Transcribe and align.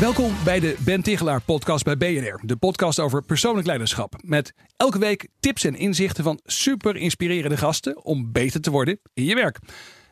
Welkom 0.00 0.32
bij 0.44 0.60
de 0.60 0.76
Ben 0.84 1.02
Tigelaar 1.02 1.40
podcast 1.42 1.84
bij 1.84 1.96
BNR. 1.96 2.40
De 2.42 2.56
podcast 2.56 2.98
over 2.98 3.22
persoonlijk 3.22 3.66
leiderschap. 3.66 4.14
Met 4.20 4.54
elke 4.76 4.98
week 4.98 5.28
tips 5.40 5.64
en 5.64 5.74
inzichten 5.74 6.24
van 6.24 6.40
super 6.44 6.96
inspirerende 6.96 7.56
gasten 7.56 8.04
om 8.04 8.32
beter 8.32 8.60
te 8.60 8.70
worden 8.70 9.00
in 9.12 9.24
je 9.24 9.34
werk. 9.34 9.58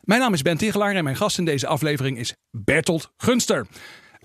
Mijn 0.03 0.21
naam 0.21 0.33
is 0.33 0.43
Ben 0.43 0.57
Tigelaar 0.57 0.95
en 0.95 1.05
mijn 1.05 1.17
gast 1.17 1.39
in 1.39 1.45
deze 1.45 1.67
aflevering 1.67 2.19
is 2.19 2.35
Bertolt 2.51 3.13
Gunster. 3.17 3.67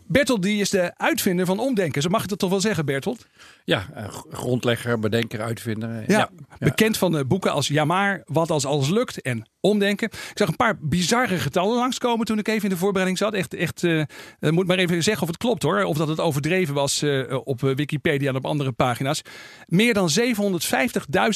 Bertolt 0.05 0.41
die 0.41 0.61
is 0.61 0.69
de 0.69 0.97
uitvinder 0.97 1.45
van 1.45 1.59
omdenken. 1.59 2.01
Zo 2.01 2.09
mag 2.09 2.23
ik 2.23 2.29
dat 2.29 2.39
toch 2.39 2.49
wel 2.49 2.61
zeggen, 2.61 2.85
Bertolt? 2.85 3.27
Ja, 3.67 3.85
eh, 3.93 4.07
grondlegger, 4.31 4.99
bedenker, 4.99 5.41
uitvinder. 5.41 5.89
Ja, 6.07 6.17
Ja, 6.17 6.29
bekend 6.59 6.97
van 6.97 7.11
de 7.11 7.25
boeken 7.25 7.51
als 7.51 7.67
Ja 7.67 7.85
maar, 7.85 8.21
Wat 8.25 8.49
als 8.49 8.65
alles 8.65 8.89
lukt 8.89 9.21
en 9.21 9.45
Omdenken. 9.67 10.07
Ik 10.07 10.31
zag 10.33 10.47
een 10.47 10.55
paar 10.55 10.77
bizarre 10.81 11.37
getallen 11.37 11.77
langskomen 11.77 12.25
toen 12.25 12.37
ik 12.37 12.47
even 12.47 12.63
in 12.63 12.69
de 12.69 12.77
voorbereiding 12.77 13.17
zat. 13.17 13.33
Echt, 13.33 13.53
echt 13.53 13.83
uh, 13.83 14.03
moet 14.39 14.67
maar 14.67 14.77
even 14.77 15.03
zeggen 15.03 15.21
of 15.23 15.27
het 15.27 15.37
klopt 15.37 15.63
hoor. 15.63 15.83
Of 15.83 15.97
dat 15.97 16.07
het 16.07 16.19
overdreven 16.19 16.73
was 16.73 17.03
uh, 17.03 17.37
op 17.43 17.61
Wikipedia 17.61 18.29
en 18.29 18.35
op 18.35 18.45
andere 18.45 18.71
pagina's. 18.71 19.21
Meer 19.65 19.93
dan 19.93 20.09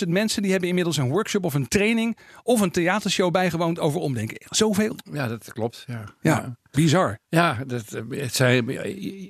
750.000 0.04 0.08
mensen 0.08 0.42
die 0.42 0.52
hebben 0.52 0.70
inmiddels 0.70 0.98
een 0.98 1.10
workshop 1.10 1.46
of 1.46 1.54
een 1.54 1.68
training 1.68 2.18
of 2.44 2.62
een 2.62 2.72
theatershow 2.72 3.32
bijgewoond 3.32 3.80
over 3.80 4.00
omdenken. 4.00 4.38
Zoveel? 4.50 4.96
Ja, 5.12 5.28
dat 5.28 5.54
klopt. 5.54 5.84
Ja, 5.88 6.04
ja. 6.22 6.56
bizar. 6.72 7.20
Ja, 7.30 7.64
dat, 7.68 7.84
het 8.10 8.36
zijn 8.36 8.70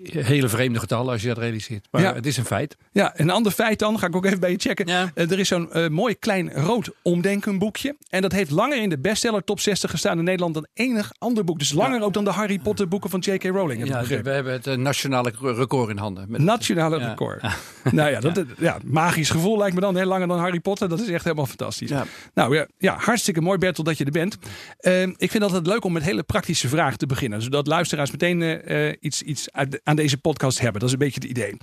hele 0.10 0.50
vreemde 0.50 0.80
getallen 0.80 1.12
als 1.12 1.22
je 1.22 1.28
dat 1.28 1.38
realiseert. 1.38 1.88
Maar 1.92 2.02
Ja. 2.02 2.14
het 2.14 2.26
is 2.26 2.38
een 2.38 2.46
feit. 2.46 2.78
Ja, 2.94 3.12
een 3.16 3.30
ander 3.30 3.52
feit 3.52 3.80
dan, 3.80 4.00
ga 4.00 4.08
ik 4.08 4.16
ook 4.16 4.26
even 4.26 4.40
bij 4.40 4.52
je 4.52 4.58
checken. 4.58 4.88
Ja. 4.88 5.12
Eh, 5.14 5.32
er 5.32 5.40
is 5.40 5.48
zo'n 5.48 5.72
eh, 5.72 5.88
mooi 5.88 6.16
klein 6.20 6.54
rood 6.54 6.90
omdenkenboekje. 7.02 7.96
En 8.10 8.22
dat 8.22 8.32
heeft 8.32 8.52
langer 8.52 8.82
in 8.82 8.90
de 8.90 9.00
bestseller 9.00 9.44
top 9.44 9.60
60 9.60 9.90
gestaan 9.92 10.18
in 10.18 10.24
Nederland 10.24 10.54
dan 10.54 10.68
enig 10.74 11.12
ander 11.18 11.44
boek. 11.44 11.60
Dus 11.60 11.72
langer 11.74 12.02
ook 12.02 12.14
dan 12.14 12.24
de 12.24 12.30
Harry 12.30 12.60
Potter 12.60 12.88
boeken 12.88 13.10
van 13.10 13.20
J.K. 13.20 13.44
Rowling. 13.44 13.88
Ja, 13.88 14.04
we 14.06 14.30
hebben 14.30 14.52
het 14.54 14.68
eh, 14.68 14.76
nationale 14.78 15.34
record 15.42 15.90
in 15.90 15.98
handen. 15.98 16.26
Met- 16.30 16.42
Nationale 16.42 17.00
Ja. 17.00 17.08
record. 17.08 17.44
Nou 17.92 18.10
ja, 18.10 18.20
dat, 18.20 18.46
ja, 18.58 18.78
magisch 18.86 19.30
gevoel 19.30 19.58
lijkt 19.58 19.76
me 19.76 19.82
dan 19.82 19.96
heel 19.98 20.06
langer 20.06 20.28
dan 20.28 20.40
Harry 20.40 20.60
Potter. 20.60 20.90
Dat 20.90 21.00
is 21.00 21.08
echt 21.10 21.24
helemaal 21.24 21.46
fantastisch. 21.46 21.92
Nou 22.34 22.56
ja, 22.56 22.68
ja, 22.78 22.96
hartstikke 22.98 23.42
mooi 23.42 23.58
Bertel 23.58 23.84
dat 23.84 23.98
je 23.98 24.06
er 24.06 24.12
bent. 24.12 24.38
Eh, 24.78 25.02
ik 25.02 25.14
vind 25.18 25.34
het 25.34 25.44
altijd 25.44 25.68
leuk 25.68 25.84
om 25.86 25.94
met 25.94 26.04
hele 26.04 26.24
praktische 26.24 26.68
vragen 26.68 26.98
te 26.98 27.06
beginnen. 27.06 27.42
Zodat 27.42 27.68
luisteraars 27.68 28.12
meteen 28.12 28.62
iets, 29.00 29.22
iets 29.22 29.48
aan 29.84 29.96
deze 29.96 30.18
podcast 30.18 30.60
hebben. 30.60 30.80
Dat 30.80 30.90
is 30.90 30.94
een 30.96 31.02
beetje 31.02 31.20
het 31.22 31.30
idee. 31.30 31.58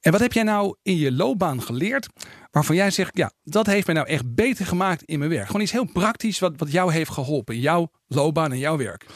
En 0.00 0.12
wat 0.12 0.20
heb 0.20 0.32
jij 0.32 0.42
nou 0.42 0.71
in 0.82 0.96
je 0.96 1.12
loopbaan 1.12 1.62
geleerd 1.62 2.08
waarvan 2.50 2.76
jij 2.76 2.90
zegt, 2.90 3.16
ja, 3.16 3.32
dat 3.44 3.66
heeft 3.66 3.86
mij 3.86 3.94
nou 3.94 4.08
echt 4.08 4.34
beter 4.34 4.66
gemaakt 4.66 5.02
in 5.02 5.18
mijn 5.18 5.30
werk. 5.30 5.46
Gewoon 5.46 5.62
iets 5.62 5.72
heel 5.72 5.90
praktisch 5.92 6.38
wat, 6.38 6.52
wat 6.56 6.72
jou 6.72 6.92
heeft 6.92 7.10
geholpen 7.10 7.58
jouw 7.58 7.90
loopbaan 8.06 8.52
en 8.52 8.58
jouw 8.58 8.76
werk. 8.76 9.06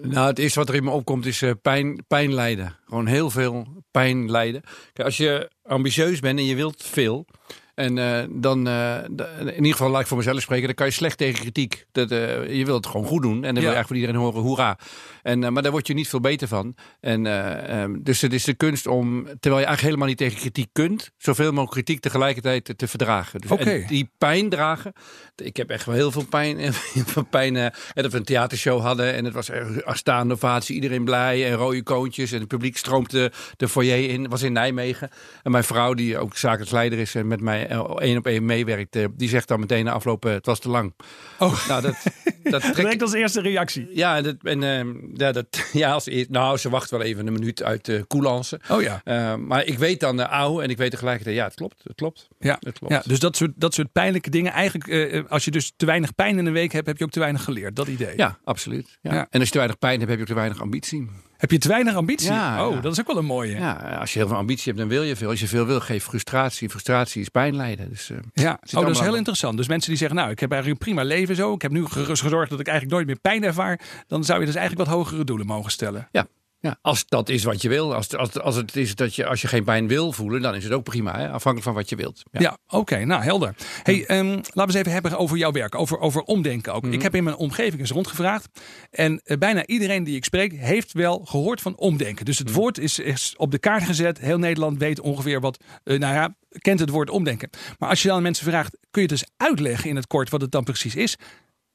Nou, 0.00 0.26
het 0.26 0.38
eerste 0.38 0.58
wat 0.58 0.68
er 0.68 0.74
in 0.74 0.84
me 0.84 0.90
opkomt 0.90 1.26
is 1.26 1.42
eh, 1.42 1.50
pijn, 1.62 2.04
pijn 2.08 2.34
lijden. 2.34 2.76
Gewoon 2.84 3.06
heel 3.06 3.30
veel 3.30 3.84
pijn 3.90 4.30
lijden. 4.30 4.62
Kijk, 4.92 5.06
als 5.06 5.16
je 5.16 5.50
ambitieus 5.62 6.20
bent 6.20 6.38
en 6.38 6.44
je 6.44 6.54
wilt 6.54 6.82
veel. 6.82 7.26
En 7.74 7.98
eh, 7.98 8.24
dan, 8.30 8.68
eh, 8.68 9.04
in 9.38 9.54
ieder 9.54 9.72
geval 9.72 9.90
laat 9.90 10.00
ik 10.00 10.06
voor 10.06 10.16
mezelf 10.16 10.40
spreken, 10.40 10.66
dan 10.66 10.74
kan 10.74 10.86
je 10.86 10.92
slecht 10.92 11.18
tegen 11.18 11.40
kritiek. 11.40 11.84
Dat, 11.92 12.10
eh, 12.10 12.56
je 12.56 12.64
wilt 12.64 12.84
het 12.84 12.92
gewoon 12.92 13.06
goed 13.06 13.22
doen. 13.22 13.34
En 13.34 13.54
dan 13.54 13.62
wil 13.62 13.62
je 13.62 13.76
eigenlijk 13.76 13.86
van 13.86 13.96
iedereen 13.96 14.20
horen, 14.20 14.40
hoera. 14.40 14.78
En, 15.22 15.52
maar 15.52 15.62
daar 15.62 15.72
word 15.72 15.86
je 15.86 15.94
niet 15.94 16.08
veel 16.08 16.20
beter 16.20 16.48
van. 16.48 16.74
En, 17.00 17.26
eh, 17.26 17.82
ehm, 17.82 17.96
dus 18.02 18.20
het 18.20 18.32
is 18.32 18.44
de 18.44 18.54
kunst 18.54 18.86
om, 18.86 19.24
terwijl 19.24 19.60
je 19.60 19.66
eigenlijk 19.66 19.80
helemaal 19.80 20.06
niet 20.06 20.16
tegen 20.16 20.38
kritiek 20.38 20.68
kunt, 20.72 21.10
zoveel 21.16 21.50
mogelijk 21.50 21.70
kritiek 21.70 22.00
tegelijkertijd 22.00 22.74
te, 22.76 22.88
verdragen. 22.88 23.40
Dus, 23.40 23.50
en 23.50 23.86
die 23.86 24.10
pijn 24.18 24.48
dragen. 24.48 24.92
Ik 25.36 25.56
heb 25.56 25.70
echt 25.70 25.84
wel 25.84 25.94
heel 25.94 26.10
veel 26.10 26.26
pijn. 26.26 26.72
van 27.14 27.28
pijn 27.28 27.56
en 27.56 27.72
dat 27.94 28.12
we 28.12 28.18
een 28.18 28.24
theatershow 28.24 28.80
hadden. 28.80 29.14
En 29.14 29.24
het 29.24 29.34
was 29.34 29.48
er 29.48 29.82
staande 29.86 30.34
ovatie, 30.34 30.74
iedereen 30.74 31.04
blij. 31.04 31.50
En 31.50 31.56
rode 31.56 31.82
koontjes. 31.82 32.32
En 32.32 32.38
het 32.38 32.48
publiek 32.48 32.76
stroomde 32.76 33.32
de 33.56 33.68
foyer 33.68 34.10
in. 34.10 34.28
Was 34.28 34.42
in 34.42 34.52
Nijmegen. 34.52 35.10
En 35.42 35.50
mijn 35.50 35.64
vrouw, 35.64 35.94
die 35.94 36.18
ook 36.18 36.36
zakelijk 36.36 36.70
leider 36.70 36.98
is 36.98 37.14
en 37.14 37.26
met 37.26 37.40
mij 37.40 37.61
eh, 37.68 37.96
één 37.98 38.16
op 38.16 38.26
één 38.26 38.44
meewerkt. 38.44 38.96
die 39.16 39.28
zegt 39.28 39.48
dan 39.48 39.60
meteen 39.60 39.84
na 39.84 39.92
afloop, 39.92 40.24
eh, 40.24 40.32
het 40.32 40.46
was 40.46 40.58
te 40.58 40.68
lang. 40.68 40.94
Oh, 41.38 41.68
Nou, 41.68 41.82
dat, 41.82 41.96
dat 42.42 42.62
trekt... 42.74 43.02
als 43.02 43.12
eerste 43.12 43.40
reactie. 43.40 43.88
Ja, 43.94 44.20
dat, 44.20 44.36
en, 44.42 44.62
ehm, 44.62 44.94
ja, 45.14 45.32
dat, 45.32 45.46
ja, 45.72 45.92
als, 45.92 46.08
nou, 46.28 46.56
ze 46.56 46.70
wacht 46.70 46.90
wel 46.90 47.02
even 47.02 47.26
een 47.26 47.32
minuut 47.32 47.62
uit 47.62 47.84
de 47.84 48.04
coulance. 48.08 48.60
Oh 48.70 48.82
ja. 48.82 49.00
Eh, 49.04 49.36
maar 49.36 49.64
ik 49.64 49.78
weet 49.78 50.00
dan, 50.00 50.20
uh, 50.20 50.26
auw, 50.26 50.60
en 50.60 50.70
ik 50.70 50.76
weet 50.76 50.90
tegelijkertijd, 50.90 51.36
ja, 51.36 51.44
het 51.44 51.54
klopt, 51.54 51.80
het 51.82 51.94
klopt. 51.96 52.28
Ja, 52.38 52.56
Het 52.60 52.78
klopt. 52.78 52.92
ja 52.94 53.02
dus 53.06 53.18
dat 53.18 53.36
soort, 53.36 53.52
dat 53.54 53.74
soort 53.74 53.92
pijnlijke 53.92 54.30
dingen. 54.30 54.52
Eigenlijk, 54.52 55.24
als 55.28 55.44
je 55.44 55.50
dus 55.50 55.72
te 55.76 55.86
weinig 55.86 56.14
pijn 56.14 56.38
in 56.38 56.46
een 56.46 56.52
week 56.52 56.72
hebt, 56.72 56.86
heb 56.86 56.98
je 56.98 57.04
ook 57.04 57.10
te 57.10 57.18
weinig 57.18 57.44
geleerd. 57.44 57.76
Dat 57.76 57.88
idee. 57.88 58.16
Ja, 58.16 58.38
absoluut. 58.44 58.98
Ja. 59.00 59.14
Ja. 59.14 59.26
En 59.30 59.38
als 59.38 59.42
je 59.42 59.50
te 59.50 59.56
weinig 59.56 59.78
pijn 59.78 59.98
hebt, 59.98 60.08
heb 60.08 60.16
je 60.16 60.24
ook 60.24 60.30
te 60.30 60.34
weinig 60.34 60.60
ambitie. 60.60 61.08
Heb 61.42 61.50
je 61.50 61.58
te 61.58 61.68
weinig 61.68 61.94
ambitie? 61.94 62.32
Ja, 62.32 62.66
oh, 62.66 62.74
ja. 62.74 62.80
dat 62.80 62.92
is 62.92 63.00
ook 63.00 63.06
wel 63.06 63.16
een 63.16 63.24
mooie. 63.24 63.52
Ja, 63.54 63.88
Ja, 63.90 63.96
als 63.96 64.12
je 64.12 64.18
heel 64.18 64.28
veel 64.28 64.36
ambitie 64.36 64.64
hebt, 64.64 64.78
dan 64.78 64.88
wil 64.88 65.02
je 65.02 65.16
veel. 65.16 65.28
Als 65.30 65.40
je 65.40 65.46
veel 65.48 65.66
wil, 65.66 65.80
geef 65.80 66.04
frustratie. 66.04 66.68
Frustratie 66.70 67.20
is 67.20 67.28
pijn 67.28 67.56
lijden. 67.56 67.88
Dus, 67.88 68.10
eh, 68.10 68.16
Oh, 68.16 68.80
dat 68.82 68.90
is 68.90 68.98
heel 69.00 69.10
aan. 69.10 69.16
interessant. 69.16 69.56
Dus 69.56 69.68
mensen 69.68 69.88
die 69.90 69.98
zeggen, 69.98 70.16
nou, 70.16 70.30
ik 70.30 70.40
heb 70.40 70.52
eigenlijk 70.52 70.80
een 70.80 70.86
prima 70.94 71.08
leven 71.08 71.36
zo. 71.36 71.54
Ik 71.54 71.62
heb 71.62 71.70
nu 71.70 71.86
gerust 71.86 72.22
gezorgd 72.22 72.50
dat 72.50 72.60
ik 72.60 72.66
eigenlijk 72.66 72.96
nooit 72.96 73.06
meer 73.06 73.18
pijn 73.20 73.44
ervaar. 73.44 73.80
Dan 74.06 74.24
zou 74.24 74.40
je 74.40 74.46
dus 74.46 74.54
eigenlijk 74.54 74.88
wat 74.88 74.96
hogere 74.98 75.24
doelen 75.24 75.46
mogen 75.46 75.70
stellen. 75.70 76.08
ja. 76.12 76.26
Ja, 76.62 76.78
als 76.80 77.06
dat 77.06 77.28
is 77.28 77.44
wat 77.44 77.62
je 77.62 77.68
wil. 77.68 77.94
Als, 77.94 78.16
als, 78.16 78.38
als 78.38 78.56
het 78.56 78.76
is 78.76 78.94
dat 78.94 79.14
je, 79.14 79.26
als 79.26 79.40
je 79.40 79.48
geen 79.48 79.64
pijn 79.64 79.88
wil 79.88 80.12
voelen, 80.12 80.42
dan 80.42 80.54
is 80.54 80.64
het 80.64 80.72
ook 80.72 80.84
prima. 80.84 81.18
Hè? 81.18 81.24
Afhankelijk 81.24 81.62
van 81.62 81.74
wat 81.74 81.88
je 81.88 81.96
wilt. 81.96 82.22
Ja, 82.30 82.58
oké. 82.66 83.04
nou, 83.04 83.22
helder. 83.22 83.54
Hey, 83.82 84.04
ehm, 84.06 84.26
laten 84.28 84.52
we 84.52 84.62
eens 84.62 84.74
even 84.74 84.92
hebben 84.92 85.18
over 85.18 85.36
jouw 85.36 85.52
werk. 85.52 85.74
Over, 85.74 85.98
over 85.98 86.22
omdenken 86.22 86.74
ook. 86.74 86.86
Ik 86.86 87.02
heb 87.02 87.14
in 87.14 87.24
mijn 87.24 87.36
omgeving 87.36 87.80
eens 87.80 87.90
rondgevraagd. 87.90 88.48
En 88.90 89.20
eh, 89.24 89.38
bijna 89.38 89.66
iedereen 89.66 90.04
die 90.04 90.16
ik 90.16 90.24
spreek 90.24 90.52
heeft 90.52 90.92
wel 90.92 91.24
gehoord 91.24 91.60
van 91.60 91.76
omdenken. 91.76 92.24
Dus 92.24 92.38
het 92.38 92.52
woord 92.52 92.78
is, 92.78 92.98
is 92.98 93.34
op 93.36 93.50
de 93.50 93.58
kaart 93.58 93.82
gezet. 93.82 94.18
Heel 94.18 94.38
Nederland 94.38 94.78
weet 94.78 95.00
ongeveer 95.00 95.40
wat, 95.40 95.64
eh, 95.84 95.98
nou 95.98 96.14
ja, 96.14 96.36
kent 96.58 96.80
het 96.80 96.90
woord 96.90 97.10
omdenken. 97.10 97.50
Maar 97.78 97.88
als 97.88 98.02
je 98.02 98.08
dan 98.08 98.16
aan 98.16 98.22
mensen 98.22 98.46
vraagt, 98.46 98.78
kun 98.90 99.02
je 99.02 99.08
het 99.08 99.18
dus 99.18 99.28
uitleggen 99.36 99.90
in 99.90 99.96
het 99.96 100.06
kort 100.06 100.30
wat 100.30 100.40
het 100.40 100.50
dan 100.50 100.64
precies 100.64 100.94
is? 100.94 101.16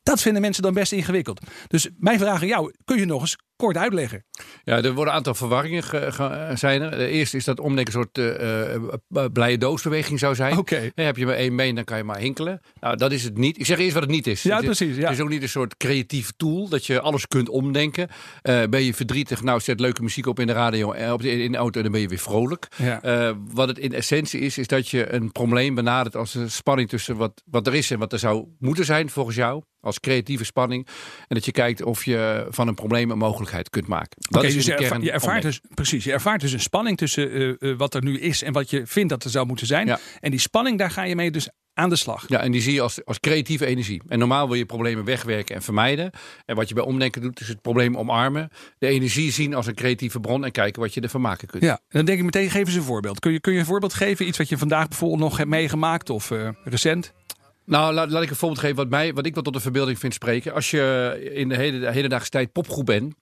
Dat 0.04 0.22
vinden 0.22 0.42
mensen 0.42 0.64
dan 0.64 0.74
best 0.74 0.92
ingewikkeld. 0.92 1.42
Dus 1.68 1.90
mijn 1.98 2.19
vraag 2.19 2.42
aan 2.42 2.48
jou, 2.48 2.74
kun 2.86 2.98
je 2.98 3.06
nog 3.06 3.22
eens 3.22 3.38
kort 3.57 3.78
uitleggen? 3.78 4.25
Ja, 4.63 4.75
er 4.75 4.94
worden 4.94 5.07
een 5.07 5.18
aantal 5.18 5.34
verwarringen 5.35 5.84
ge- 5.84 6.12
ge- 6.12 6.51
zijn 6.56 6.81
er. 6.81 6.91
De 6.91 7.07
eerste 7.07 7.38
is 7.38 7.44
dat 7.45 7.59
omdenken 7.59 7.95
een 7.95 8.07
soort 8.13 8.40
eh, 8.40 9.25
blije 9.34 9.57
doosbeweging 9.57 10.19
zou 10.19 10.35
zijn. 10.35 10.57
Oké. 10.57 10.91
Heb 10.95 11.18
je 11.18 11.25
maar 11.25 11.35
één 11.35 11.56
been, 11.56 11.75
dan 11.75 11.84
kan 11.84 11.97
je 11.97 12.03
maar 12.03 12.19
hinkelen. 12.19 12.59
Nou, 12.79 12.95
dat 12.97 13.12
is 13.12 13.23
het 13.23 13.38
niet. 13.38 13.59
Ik 13.59 13.66
zeg 13.66 13.78
eerst 13.79 13.94
wat 13.94 14.03
het 14.03 14.12
niet 14.12 14.28
is. 14.28 14.44
Ja, 14.44 14.56
het, 14.56 14.69
is- 14.69 14.78
precies, 14.78 14.95
ja. 14.95 15.03
Het 15.03 15.12
is 15.18 15.19
ook 15.23 15.29
niet 15.29 15.41
een 15.41 15.50
soort 15.50 15.78
creatief 15.78 16.31
tool 16.38 16.68
dat 16.69 16.85
je 16.85 17.00
alles 17.01 17.28
kunt 17.28 17.50
omdenken. 17.50 18.07
Ben 18.41 18.84
je 18.84 18.94
verdrietig? 18.94 19.44
Nou, 19.44 19.59
zet 19.59 19.79
leuke 19.79 20.01
muziek 20.01 20.25
op 20.25 20.39
in 20.39 20.47
de 20.47 20.53
radio 20.53 20.91
en 20.91 21.12
op 21.12 21.22
de, 21.22 21.44
in 21.44 21.51
de 21.51 21.57
auto 21.57 21.78
en 21.78 21.84
dan 21.84 21.91
ben 21.91 22.01
je 22.01 22.07
weer 22.07 22.18
vrolijk. 22.18 22.68
Ja. 22.75 23.35
Wat 23.53 23.68
het 23.68 23.79
in 23.79 23.94
essentie 23.94 24.39
is, 24.39 24.57
is 24.57 24.68
dat 24.68 24.88
je 24.89 25.13
een 25.13 25.31
probleem 25.31 25.75
benadert 25.75 26.16
als 26.16 26.34
een 26.35 26.51
spanning 26.51 26.89
tussen 26.89 27.16
wat, 27.16 27.41
wat 27.45 27.68
er 27.68 27.75
is 27.75 27.91
en 27.91 28.00
wat 28.00 28.13
er 28.13 28.19
zou 28.19 28.45
moeten 28.59 28.85
zijn 28.85 29.09
volgens 29.09 29.35
jou. 29.35 29.62
Als 29.81 29.99
creatieve 29.99 30.43
spanning. 30.43 30.88
En 31.27 31.35
dat 31.35 31.45
je 31.45 31.51
kijkt 31.51 31.83
of 31.83 32.05
je 32.05 32.47
van 32.49 32.67
een 32.67 32.75
probleem 32.75 33.11
een 33.11 33.17
mogelijkheid 33.17 33.69
kunt 33.69 33.88
maken. 33.88 34.09
Dat 34.29 34.43
is 34.43 34.53
dus 34.53 34.65
je, 34.65 34.75
erva- 34.75 34.97
je 35.01 35.11
ervaart 35.11 35.41
dus 35.41 35.61
precies. 35.73 36.03
Je 36.03 36.11
ervaart 36.11 36.41
dus 36.41 36.51
een 36.51 36.59
spanning 36.59 36.97
tussen 36.97 37.31
eh, 37.31 37.69
eh, 37.71 37.77
wat 37.77 37.94
er 37.94 38.03
nu 38.03 38.19
is 38.19 38.41
en 38.44 38.53
wat 38.53 38.69
je 38.69 38.81
vindt 38.85 39.09
dat 39.09 39.24
er 39.24 39.29
zou 39.29 39.45
moeten 39.45 39.68
zijn. 39.68 39.88
Ja. 39.88 40.00
En 40.19 40.31
die 40.31 40.39
spanning, 40.39 40.77
daar 40.77 40.91
ga 40.91 41.03
je 41.03 41.15
mee 41.15 41.31
dus 41.31 41.50
aan 41.74 41.89
de 41.89 41.95
slag. 41.95 42.25
Ja, 42.27 42.39
en 42.39 42.51
die 42.51 42.62
zie 42.62 42.74
je 42.74 42.81
als, 42.81 43.06
als 43.06 43.19
creatieve 43.19 43.65
energie. 43.65 44.01
En 44.07 44.19
normaal 44.19 44.47
wil 44.47 44.56
je 44.56 44.65
problemen 44.65 45.03
wegwerken 45.06 45.56
en 45.56 45.62
vermijden. 45.62 46.12
En 46.45 46.56
wat 46.56 46.68
je 46.68 46.73
bij 46.73 46.83
omdenken 46.83 47.21
doet, 47.21 47.39
is 47.39 47.47
het 47.47 47.62
probleem 47.62 47.97
omarmen. 47.97 48.50
De 48.77 48.88
energie 48.88 49.31
zien 49.31 49.53
als 49.53 49.68
een 49.68 49.75
creatieve 49.75 50.19
bron 50.19 50.45
en 50.45 50.51
kijken 50.51 50.81
wat 50.81 50.94
je 50.94 51.01
ervan 51.01 51.21
maken 51.21 51.47
kunt. 51.47 51.63
Ja, 51.63 51.71
en 51.71 51.80
dan 51.88 52.06
denk 52.06 52.18
ik 52.18 52.23
meteen, 52.25 52.50
geef 52.50 52.65
eens 52.65 52.75
een 52.75 52.83
voorbeeld. 52.83 53.19
Kun 53.19 53.31
je, 53.31 53.39
kun 53.39 53.53
je 53.53 53.59
een 53.59 53.65
voorbeeld 53.65 53.94
geven? 53.94 54.27
Iets 54.27 54.38
wat 54.38 54.50
je 54.50 54.57
vandaag 54.57 54.88
bijvoorbeeld 54.88 55.19
nog 55.21 55.38
hebt 55.38 55.50
meegemaakt 55.50 56.09
of 56.09 56.31
eh, 56.31 56.50
recent? 56.63 57.13
Nou, 57.68 57.94
laat, 57.94 58.24
ik 58.24 58.30
een 58.30 58.36
voorbeeld 58.36 58.60
geven 58.62 58.75
wat, 58.75 58.90
mij, 58.90 59.14
wat 59.14 59.25
ik 59.25 59.34
wel 59.34 59.44
tot 59.44 59.54
de 59.54 59.60
verbeelding 59.60 60.00
vind 60.00 60.14
spreken. 60.14 60.54
Als 60.54 60.72
je 60.72 61.30
in 61.34 61.50
de 61.50 61.56
de 61.56 61.92
hedendaagse 61.92 62.30
tijd 62.30 62.52
popgroep 62.52 62.86
bent 62.86 63.14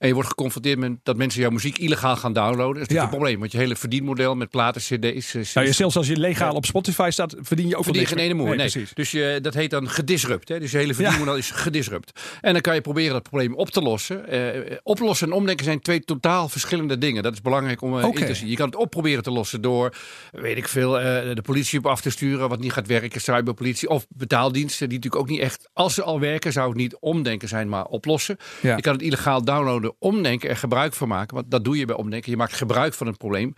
En 0.00 0.08
je 0.08 0.14
wordt 0.14 0.28
geconfronteerd 0.28 0.78
met 0.78 0.92
dat 1.02 1.16
mensen 1.16 1.40
jouw 1.40 1.50
muziek 1.50 1.78
illegaal 1.78 2.16
gaan 2.16 2.32
downloaden. 2.32 2.80
Dat 2.80 2.90
is 2.90 2.96
Ja. 2.96 3.02
een 3.02 3.08
probleem. 3.08 3.38
Want 3.38 3.52
je 3.52 3.58
hele 3.58 3.76
verdienmodel 3.76 4.34
met 4.36 4.50
platen, 4.50 4.80
cd's... 4.80 5.34
eh, 5.34 5.42
Nou, 5.54 5.66
je- 5.66 5.72
zelfs 5.72 5.96
als 5.96 6.06
je 6.06 6.16
legaal 6.16 6.54
op 6.54 6.64
Spotify 6.66 7.08
staat, 7.12 7.34
verdien 7.40 7.68
je 7.68 7.76
ook 7.76 7.84
verdien 7.84 8.06
geen 8.06 8.18
ene 8.18 8.34
moer. 8.34 8.56
Nee. 8.56 8.72
Dus 8.94 9.10
je, 9.10 9.38
dat 9.42 9.54
heet 9.54 9.70
dan 9.70 9.88
gedisrupt. 9.88 10.48
Hè? 10.48 10.60
Dus 10.60 10.70
je 10.70 10.76
hele 10.76 10.94
verdienmodel 10.94 11.36
is 11.36 11.50
gedisrupt. 11.50 12.20
En 12.40 12.52
dan 12.52 12.62
kan 12.62 12.74
je 12.74 12.80
proberen 12.80 13.12
dat 13.12 13.22
probleem 13.22 13.54
op 13.54 13.70
te 13.70 13.80
lossen. 13.80 14.28
Eh, 14.28 14.76
oplossen 14.82 15.26
en 15.28 15.32
omdenken 15.34 15.64
zijn 15.64 15.80
twee 15.80 16.00
totaal 16.04 16.48
verschillende 16.48 16.98
dingen. 16.98 17.22
Dat 17.22 17.32
is 17.32 17.40
belangrijk 17.40 17.82
om 17.82 17.98
eh, 17.98 18.04
in 18.04 18.12
te 18.14 18.34
zien. 18.34 18.48
Je 18.48 18.56
kan 18.56 18.66
het 18.66 18.76
op 18.76 18.90
proberen 18.90 19.22
te 19.22 19.30
lossen 19.30 19.60
door, 19.60 19.94
weet 20.32 20.56
ik 20.56 20.68
veel, 20.68 20.90
de 20.92 21.42
politie 21.42 21.78
op 21.78 21.86
af 21.86 22.00
te 22.00 22.10
sturen. 22.10 22.48
Wat 22.48 22.60
niet 22.60 22.72
gaat 22.72 22.86
werken, 22.86 23.20
cyberpolitie. 23.20 23.88
Of 23.88 24.06
betaaldiensten 24.08 24.88
die 24.88 24.96
natuurlijk 24.98 25.22
ook 25.22 25.30
niet 25.30 25.40
echt, 25.40 25.68
als 25.72 25.94
ze 25.94 26.02
al 26.02 26.20
werken, 26.20 26.52
zou 26.52 26.68
het 26.68 26.76
niet 26.76 26.96
omdenken 27.00 27.48
zijn, 27.48 27.68
maar 27.68 27.84
oplossen. 27.84 28.36
Ja. 28.60 28.76
Je 28.76 28.82
kan 28.82 28.92
het 28.92 29.02
illegaal 29.02 29.44
downloaden, 29.44 29.89
omdenken, 29.98 30.48
er 30.48 30.56
gebruik 30.56 30.92
van 30.94 31.08
maken. 31.08 31.34
Want 31.34 31.50
dat 31.50 31.64
doe 31.64 31.76
je 31.78 31.84
bij 31.84 31.96
omdenken. 31.96 32.30
Je 32.30 32.36
maakt 32.36 32.52
gebruik 32.52 32.94
van 32.94 33.06
het 33.06 33.18
probleem. 33.18 33.54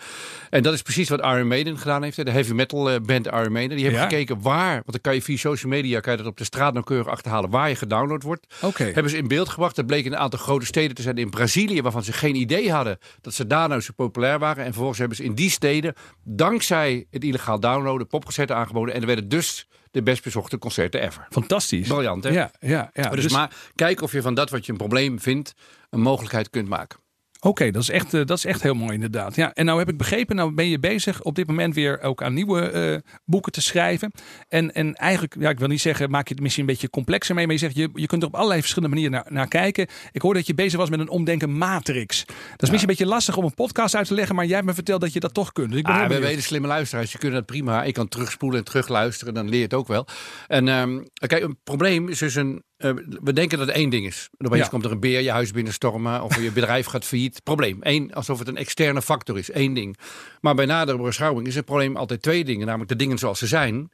En 0.51 0.63
dat 0.63 0.73
is 0.75 0.83
precies 0.83 1.09
wat 1.09 1.21
Iron 1.21 1.47
Maiden 1.49 1.79
gedaan 1.79 2.03
heeft. 2.03 2.25
De 2.25 2.31
heavy 2.31 2.53
metal 2.53 2.91
eh, 2.91 3.01
band 3.01 3.27
Iron 3.27 3.53
Maiden. 3.53 3.77
Die 3.77 3.87
hebben 3.87 4.03
Ja. 4.03 4.09
gekeken 4.09 4.43
waar, 4.43 4.73
want 4.73 4.93
dan 4.93 5.01
kan 5.01 5.15
je 5.15 5.23
via 5.23 5.37
social 5.37 5.73
media 5.73 6.01
kan 6.01 6.13
je 6.13 6.19
dat 6.19 6.27
op 6.27 6.37
de 6.37 6.45
straat 6.45 6.73
nauwkeurig 6.73 7.09
achterhalen 7.09 7.51
waar 7.51 7.69
je 7.69 7.75
gedownload 7.75 8.23
wordt. 8.23 8.47
Oké. 8.63 8.85
Hebben 8.85 9.11
ze 9.11 9.17
in 9.17 9.29
beeld 9.29 9.49
gebracht. 9.49 9.77
Dat 9.77 9.87
bleek 9.87 10.05
in 10.05 10.13
een 10.13 10.19
aantal 10.19 10.39
grote 10.39 10.67
steden 10.67 10.95
te 10.97 11.03
zijn 11.03 11.17
in 11.17 11.31
Brazilië, 11.31 11.83
waarvan 11.83 12.05
ze 12.05 12.13
geen 12.13 12.35
idee 12.35 12.73
hadden 12.73 12.99
dat 13.21 13.35
ze 13.35 13.47
daar 13.47 13.69
nou 13.69 13.81
zo 13.81 13.93
populair 13.97 14.39
waren. 14.39 14.59
En 14.65 14.69
vervolgens 14.69 14.99
hebben 14.99 15.17
ze 15.17 15.25
in 15.25 15.35
die 15.35 15.51
steden, 15.51 15.95
dankzij 16.25 17.07
het 17.11 17.25
illegaal 17.25 17.61
downloaden, 17.61 18.07
popconcerten 18.07 18.57
aangeboden. 18.57 18.95
En 18.95 19.01
er 19.01 19.07
werden 19.07 19.29
dus 19.29 19.67
de 19.93 20.03
best 20.03 20.23
bezochte 20.25 20.59
concerten 20.59 21.03
ever. 21.03 21.27
Fantastisch. 21.31 21.89
Briljant, 21.89 22.25
hè? 22.25 22.31
Ja, 22.31 22.51
ja, 22.61 22.91
ja. 22.93 23.09
dus, 23.11 23.23
Dus- 23.23 23.33
maar 23.33 23.55
kijk 23.75 24.01
of 24.03 24.13
je 24.13 24.23
van 24.23 24.35
dat 24.35 24.51
wat 24.51 24.67
je 24.67 24.73
een 24.73 24.79
probleem 24.79 25.21
vindt, 25.21 25.55
een 25.91 26.01
mogelijkheid 26.01 26.51
kunt 26.51 26.69
maken. 26.69 26.99
Oké, 27.45 27.71
dat, 27.71 27.83
is 27.83 27.91
echt, 27.91 28.15
eh, 28.15 28.25
dat 28.25 28.39
is 28.39 28.45
echt 28.45 28.63
heel 28.63 28.75
mooi 28.75 28.93
inderdaad. 28.93 29.37
Ja, 29.37 29.53
en 29.53 29.65
nou 29.65 29.79
heb 29.79 29.89
ik 29.89 29.97
begrepen, 29.97 30.37
nou 30.37 30.55
ben 30.55 30.69
je 30.69 30.79
bezig 30.79 31.23
op 31.23 31.35
dit 31.35 31.47
moment 31.47 31.75
weer 31.75 32.01
ook 32.01 32.23
aan 32.23 32.35
nieuwe 32.35 32.71
eh, 32.71 32.97
boeken 33.25 33.53
te 33.53 33.63
schrijven. 33.63 34.13
En, 34.49 34.75
en 34.75 34.95
eigenlijk, 34.95 35.37
ja, 35.39 35.51
ik 35.51 35.59
wil 35.59 35.69
niet 35.69 35.81
zeggen, 35.81 36.11
maak 36.11 36.29
je 36.29 36.35
het 36.35 36.43
misschien 36.43 36.65
een 36.65 36.71
beetje 36.71 36.91
complexer 36.91 37.35
mee. 37.35 37.45
Maar 37.45 37.55
je 37.55 37.61
zegt, 37.61 37.75
je, 37.75 37.91
je 37.95 38.07
kunt 38.07 38.23
er 38.23 38.29
op 38.29 38.35
allerlei 38.35 38.61
verschillende 38.61 38.95
manieren 38.95 39.23
naar, 39.23 39.33
naar 39.33 39.49
kijken. 39.49 39.87
Ik 40.13 40.23
hoorde 40.23 40.39
dat 40.39 40.47
je 40.47 40.55
bezig 40.55 40.79
was 40.79 40.91
met 40.91 41.01
een 41.01 41.09
omdenken 41.09 41.59
matrix. 41.59 42.25
Dat 42.27 42.37
is 42.37 42.71
misschien 42.71 42.81
een 42.81 42.87
beetje 42.97 43.07
lastig 43.07 43.37
om 43.37 43.45
een 43.45 43.55
podcast 43.55 43.95
uit 43.95 44.07
te 44.07 44.15
leggen. 44.15 44.35
Maar 44.35 44.47
jij 44.47 44.55
hebt 44.55 44.67
me 44.67 44.75
verteld 44.75 45.01
dat 45.01 45.13
je 45.13 45.21
dat 45.21 45.35
toch 45.35 45.53
kunt. 45.53 45.69
Dus 45.69 45.79
ik 45.79 45.85
ben 45.85 45.95
Ah, 45.95 46.09
we 46.09 46.19
weten 46.19 46.43
slimme 46.43 46.67
luisteraars. 46.67 47.13
Je 47.13 47.19
kunt 47.19 47.33
dat 47.33 47.47
prima. 47.47 47.85
Ik 47.85 47.95
kan 47.95 48.09
terugspoelen 48.09 48.59
en 48.59 48.65
terugluisteren. 48.65 49.35
Dan 49.35 49.49
leer 49.49 49.59
je 49.59 49.65
het 49.65 49.75
ook 49.75 49.89
wel. 49.89 50.07
En 50.47 50.69
ehm, 50.69 51.01
kijk, 51.15 51.43
een 51.43 51.59
probleem 51.65 52.09
is 52.09 52.19
dus 52.19 52.35
een. 52.35 52.63
Eh, 52.83 52.93
we 53.23 53.33
denken 53.33 53.59
dat 53.59 53.67
het 53.67 53.77
één 53.77 53.91
ding 53.91 54.07
is. 54.07 54.29
En 54.39 54.47
opeens 54.47 54.63
Ja. 54.63 54.69
komt 54.69 54.85
er 54.85 54.91
een 54.91 55.01
beer 55.01 55.21
je 55.21 55.31
huis 55.31 55.51
binnenstormen. 55.51 56.23
Of 56.23 56.41
je 56.43 56.53
bedrijf 56.53 56.87
gaat 56.87 57.05
failliet. 57.05 57.41
Probleem. 57.43 57.79
Eén, 57.81 58.15
alsof 58.15 58.39
het 58.39 58.49
een 58.49 58.57
externe 58.57 59.03
factor 59.03 59.39
is. 59.39 59.51
Één 59.51 59.75
ding. 59.75 59.97
Maar 60.41 60.55
bij 60.55 60.67
nadere 60.67 60.99
beschouwing 61.03 61.47
is 61.47 61.55
het 61.55 61.65
probleem 61.65 61.97
altijd 61.97 62.23
twee 62.23 62.45
dingen. 62.45 62.67
Namelijk 62.67 62.91
de 62.91 62.97
dingen 62.97 63.19
zoals 63.19 63.39
ze 63.39 63.47
zijn. 63.47 63.91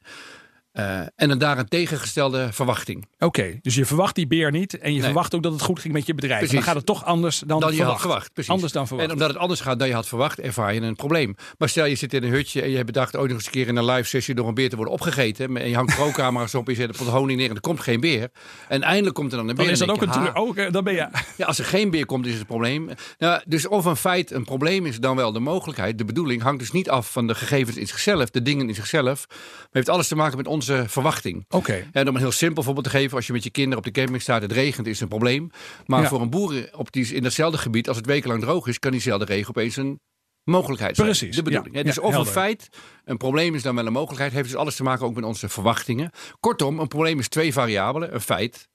Eh, 0.79 0.99
en 1.15 1.29
een 1.29 1.37
daaraan 1.37 1.67
tegengestelde 1.67 2.47
verwachting. 2.51 3.07
Oké, 3.19 3.59
dus 3.61 3.75
je 3.75 3.85
verwacht 3.85 4.15
die 4.15 4.27
beer 4.27 4.51
niet. 4.51 4.77
En 4.77 4.89
je 4.91 4.95
Nee. 4.97 5.05
verwacht 5.05 5.35
ook 5.35 5.43
dat 5.43 5.51
het 5.51 5.61
goed 5.61 5.79
ging 5.79 5.93
met 5.93 6.05
je 6.05 6.13
bedrijf. 6.15 6.37
Precies. 6.37 6.55
Dan 6.55 6.63
gaat 6.63 6.75
het 6.75 6.85
toch 6.85 7.05
anders 7.05 7.39
dan, 7.39 7.59
dan 7.59 7.69
je 7.69 7.75
verwacht. 7.75 7.91
had 7.97 8.01
verwacht. 8.07 8.33
Precies. 8.33 8.51
Anders 8.51 8.71
dan 8.71 8.87
verwacht. 8.87 9.07
En 9.07 9.13
omdat 9.13 9.29
het 9.29 9.37
anders 9.37 9.59
gaat 9.61 9.79
dan 9.79 9.87
je 9.87 9.93
had 9.93 10.07
verwacht, 10.07 10.39
ervaar 10.39 10.73
je 10.73 10.81
een 10.81 10.95
probleem. 10.95 11.35
Maar 11.57 11.69
stel 11.69 11.85
je 11.85 11.95
zit 11.95 12.13
in 12.13 12.23
een 12.23 12.29
hutje 12.29 12.61
en 12.61 12.69
je 12.69 12.73
hebt 12.75 12.85
bedacht 12.85 13.15
ooit 13.17 13.27
nog 13.27 13.37
eens 13.37 13.45
een 13.45 13.51
keer 13.51 13.67
in 13.67 13.75
een 13.75 13.85
live 13.85 14.07
sessie 14.07 14.35
door 14.35 14.47
een 14.47 14.53
beer 14.53 14.69
te 14.69 14.75
worden 14.75 14.93
opgegeten. 14.93 15.57
En 15.57 15.69
je 15.69 15.75
hangt 15.75 15.95
pro-camera's 15.95 16.53
op, 16.55 16.67
je 16.67 16.75
zet 16.75 16.97
pot 16.97 17.07
honing 17.07 17.39
neer 17.39 17.49
en 17.49 17.55
er 17.55 17.61
komt 17.61 17.79
geen 17.79 17.99
beer. 17.99 18.29
En 18.67 18.81
eindelijk 18.83 19.15
komt 19.15 19.31
er 19.31 19.37
dan 19.37 19.49
een 19.49 19.55
beer. 19.55 19.63
dan 19.65 19.73
is 19.73 19.79
dat 19.79 19.89
ook 19.89 20.01
een 20.01 20.11
teleur. 20.11 20.31
ha, 20.33 20.41
Oh, 20.41 20.71
dan 20.71 20.83
ben 20.83 20.93
je. 20.93 21.07
Ja, 21.37 21.45
als 21.45 21.59
er 21.59 21.65
geen 21.65 21.89
beer 21.91 22.05
komt, 22.05 22.25
is 22.25 22.31
het 22.31 22.41
een 22.41 22.47
probleem. 22.47 22.89
Nou, 23.17 23.41
dus 23.45 23.67
of 23.67 23.85
een 23.85 23.95
feit 23.95 24.31
een 24.31 24.43
probleem 24.45 24.85
is, 24.85 24.99
dan 24.99 25.15
wel 25.15 25.31
de 25.31 25.39
mogelijkheid. 25.39 25.97
De 25.97 26.05
bedoeling 26.05 26.41
hangt 26.41 26.59
dus 26.59 26.71
niet 26.71 26.89
af 26.89 27.11
van 27.11 27.27
de 27.27 27.35
gegevens 27.35 27.77
in 27.77 27.87
zichzelf, 27.87 28.29
de 28.29 28.41
dingen 28.41 28.67
in 28.67 28.75
zichzelf. 28.75 29.25
Maar 29.29 29.67
heeft 29.71 29.89
alles 29.89 30.07
te 30.07 30.15
maken 30.15 30.37
met 30.37 30.47
onze 30.47 30.68
verwachting. 30.87 31.45
Oké. 31.49 31.87
En 31.91 32.07
om 32.07 32.15
een 32.15 32.21
heel 32.21 32.31
simpel 32.31 32.63
voorbeeld 32.63 32.85
te 32.85 32.91
geven, 32.91 33.15
als 33.15 33.27
je 33.27 33.33
met 33.33 33.43
je 33.43 33.49
kinderen 33.49 33.77
op 33.77 33.83
de 33.83 33.91
camping 33.91 34.21
staat, 34.21 34.41
het 34.41 34.51
regent, 34.51 34.87
is 34.87 34.99
een 35.01 35.07
probleem. 35.07 35.49
Maar 35.85 36.01
Ja. 36.01 36.07
voor 36.07 36.21
een 36.21 36.29
boer 36.29 36.69
op 36.75 36.91
die, 36.91 37.13
in 37.13 37.23
datzelfde 37.23 37.57
gebied, 37.57 37.87
als 37.87 37.97
het 37.97 38.05
wekenlang 38.05 38.41
droog 38.41 38.67
is, 38.67 38.79
kan 38.79 38.91
diezelfde 38.91 39.25
regen 39.25 39.49
opeens 39.49 39.75
een 39.75 39.99
mogelijkheid 40.43 40.95
zijn. 40.95 41.07
Precies, 41.07 41.35
De 41.35 41.41
bedoeling. 41.41 41.75
ja. 41.75 41.83
Dus 41.83 41.97
of 41.99 42.09
helder. 42.11 42.27
een 42.27 42.33
feit, 42.33 42.69
een 43.05 43.17
probleem 43.17 43.55
is 43.55 43.61
dan 43.63 43.75
wel 43.75 43.85
een 43.85 43.91
mogelijkheid, 43.93 44.31
heeft 44.31 44.49
dus 44.49 44.55
alles 44.57 44.75
te 44.75 44.83
maken 44.83 45.05
ook 45.05 45.15
met 45.15 45.23
onze 45.23 45.49
verwachtingen. 45.49 46.11
Kortom, 46.39 46.79
een 46.79 46.87
probleem 46.87 47.19
is 47.19 47.27
twee 47.27 47.53
variabelen, 47.53 48.13
een 48.13 48.21
feit 48.21 48.67